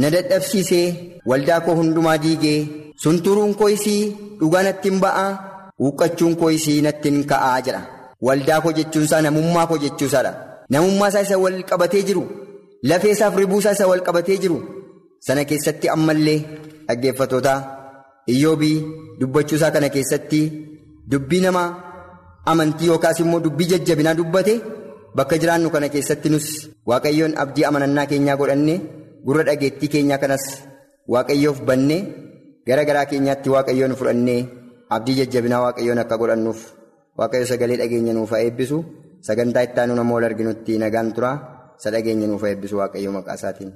na 0.00 0.10
dadhabsiisee 0.14 0.86
waldaa 1.30 1.60
koo 1.66 1.74
hundumaa 1.80 2.18
diigee 2.24 2.58
sunturuun 3.02 3.54
koo 3.60 3.68
isii 3.76 4.02
dhugaa 4.40 4.62
natti 4.68 4.88
hin 4.90 5.00
ba'aa. 5.04 5.30
Huqqachuun 5.82 6.34
koo 6.40 6.50
isii 6.56 6.80
natti 6.86 7.08
hin 7.10 7.24
ka'aa 7.30 7.60
jedha. 7.66 7.82
Waldaa 8.26 8.60
koo 8.64 8.72
jechuunsaa 8.78 9.20
namummaa 9.26 9.66
koo 9.70 9.78
jechuusaadha. 9.84 10.32
Namummaa 10.70 11.08
isaa 11.12 11.22
isa 11.26 11.38
wal 11.44 11.62
qabatee 11.70 12.02
jiru. 12.08 12.22
Lafeesaaf 12.90 13.36
ribuusaa 13.42 13.72
isa 13.78 13.86
wal 13.90 14.00
qabatee 14.08 14.36
jiru. 14.44 14.58
Sana 15.26 15.44
keessatti 15.50 15.88
ammallee 15.94 16.38
dhaggeeffatootaa 16.88 17.58
iyyoobii 18.34 18.76
dubbachuusaa 19.20 19.70
kana 19.74 19.88
keessatti 19.96 20.40
dubbii 21.10 21.40
nama 21.46 21.62
amantii 22.52 22.86
yookaas 22.92 23.20
immoo 23.24 23.40
dubbii 23.46 23.66
jajjabinaa 23.72 24.14
dubbate 24.20 24.54
bakka 25.16 25.38
jiraannu 25.42 25.68
kana 25.74 25.88
keessatti 25.94 26.28
nus 26.34 26.46
waaqayyoon 26.90 27.38
abdii 27.42 27.64
amanannaa 27.70 28.06
keenyaa 28.10 28.36
godhanne 28.40 28.74
gurra 29.26 29.42
dhageettii 29.48 29.92
keenyaa 29.94 30.18
kanas 30.22 30.44
waaqayyoof 31.14 31.58
banne 31.68 31.98
gara 32.68 32.82
garaa 32.88 33.06
keenyaatti 33.10 33.48
waaqayyoon 33.54 33.94
fudhannee. 34.00 34.42
abdii 34.94 35.16
jajjabinaa 35.18 35.62
waaqayyoon 35.64 36.00
akka 36.02 36.16
godhannuuf 36.22 36.60
waaqayyo 37.18 37.46
sagalee 37.50 37.78
dhageenya 37.80 38.12
nuuf 38.16 38.30
haa 38.34 38.42
eebbisu 38.46 38.78
sagantaa 39.28 39.64
itti 39.66 39.80
aanu 39.80 40.14
wal 40.14 40.26
arginutti 40.28 40.78
nagaan 40.82 41.08
tura 41.16 41.32
isa 41.78 41.90
dhageenya 41.94 42.26
nuuf 42.30 42.42
haa 42.44 42.52
eebbisu 42.54 42.76
waaqayyo 42.82 43.10
maqaa 43.16 43.36
isaatiin. 43.40 43.72